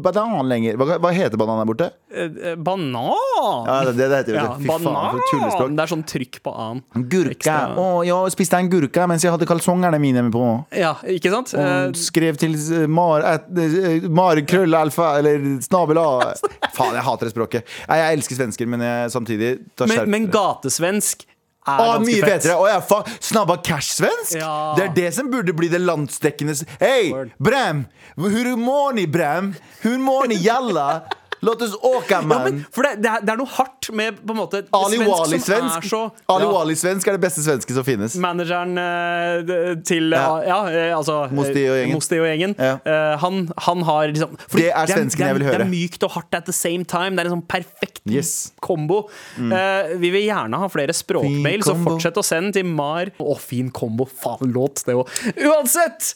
[0.05, 0.79] banan lenger.
[0.81, 1.91] Hva, hva heter banan der borte?
[2.15, 3.67] Eh, eh, Banan!
[3.67, 4.63] Ja, det, det heter Ja, det.
[4.63, 5.75] Fy faen, for et tullespråk.
[5.75, 6.83] Det er sånn trykk på a-en.
[7.11, 7.35] Gurka.
[7.35, 10.45] Ekstra- Å, jeg spiste en gurka mens jeg hadde kalsongene mine på.
[10.79, 11.55] Ja, ikke sant?
[11.59, 11.91] Og Eh,
[12.25, 16.35] skrev til eh, Mar, eh, Mar krøll eller snabela
[16.75, 17.77] Faen, jeg hater det språket.
[17.91, 20.13] Nei, jeg elsker svensker, men jeg samtidig tar men, skjerp.
[20.15, 21.27] men gatesvensk
[21.65, 22.59] er ah, mye fetere!
[22.61, 22.81] Å, ja.
[23.25, 24.35] Snabba cash-svensk?
[24.37, 24.75] Ja.
[24.77, 27.09] Det er det som burde bli det landsdekkende Hei.
[27.41, 27.87] Bram!
[28.21, 29.55] Hur mår ni, Bram?
[29.81, 31.05] Hur mår ni, jalla?
[31.45, 31.75] Låt oss
[32.11, 32.61] Ja, man!
[32.73, 35.89] for det, det, er, det er noe hardt med på en måte Ali svensk Wali-svensk
[35.93, 38.17] er Ali ja, Wali-svensk er det beste svenske som finnes.
[38.23, 40.25] Manageren uh, til Ja.
[40.47, 41.99] ja, eh, altså eh, Mosti og gjengen.
[41.99, 42.57] Mosti og gjengen.
[42.59, 42.77] Ja.
[42.81, 45.61] Eh, han, han har liksom Det er svensken jeg vil høre.
[45.63, 47.15] Det er mykt og hardt at the same time.
[47.17, 48.53] Det er en sånn perfekt Yes.
[48.53, 48.59] Mm.
[48.65, 48.99] kombo.
[49.41, 53.11] Eh, vi vil gjerne ha flere språkmail, så fortsett å sende til mar.
[53.21, 54.07] Å, fin kombo.
[54.09, 55.09] Faen, låt, det òg.
[55.49, 56.15] Uansett!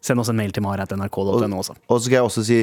[0.00, 1.74] Send oss en mail til mara.nrk.no også.
[1.90, 2.58] Og så skal jeg også si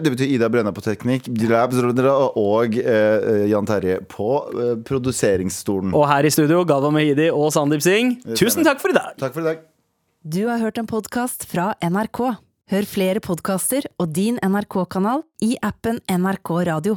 [0.00, 5.92] Det betyr Ida Brenna på teknikk og eh, Jan Terje på eh, produseringsstolen.
[5.96, 9.12] Og her i studio, Galva Mehidi og Sandeep Singh, tusen takk for i dag!
[9.20, 9.64] Takk for i dag.
[10.26, 12.22] Du har hørt en podkast fra NRK.
[12.72, 16.96] Hør flere podkaster og din NRK-kanal i appen NRK Radio.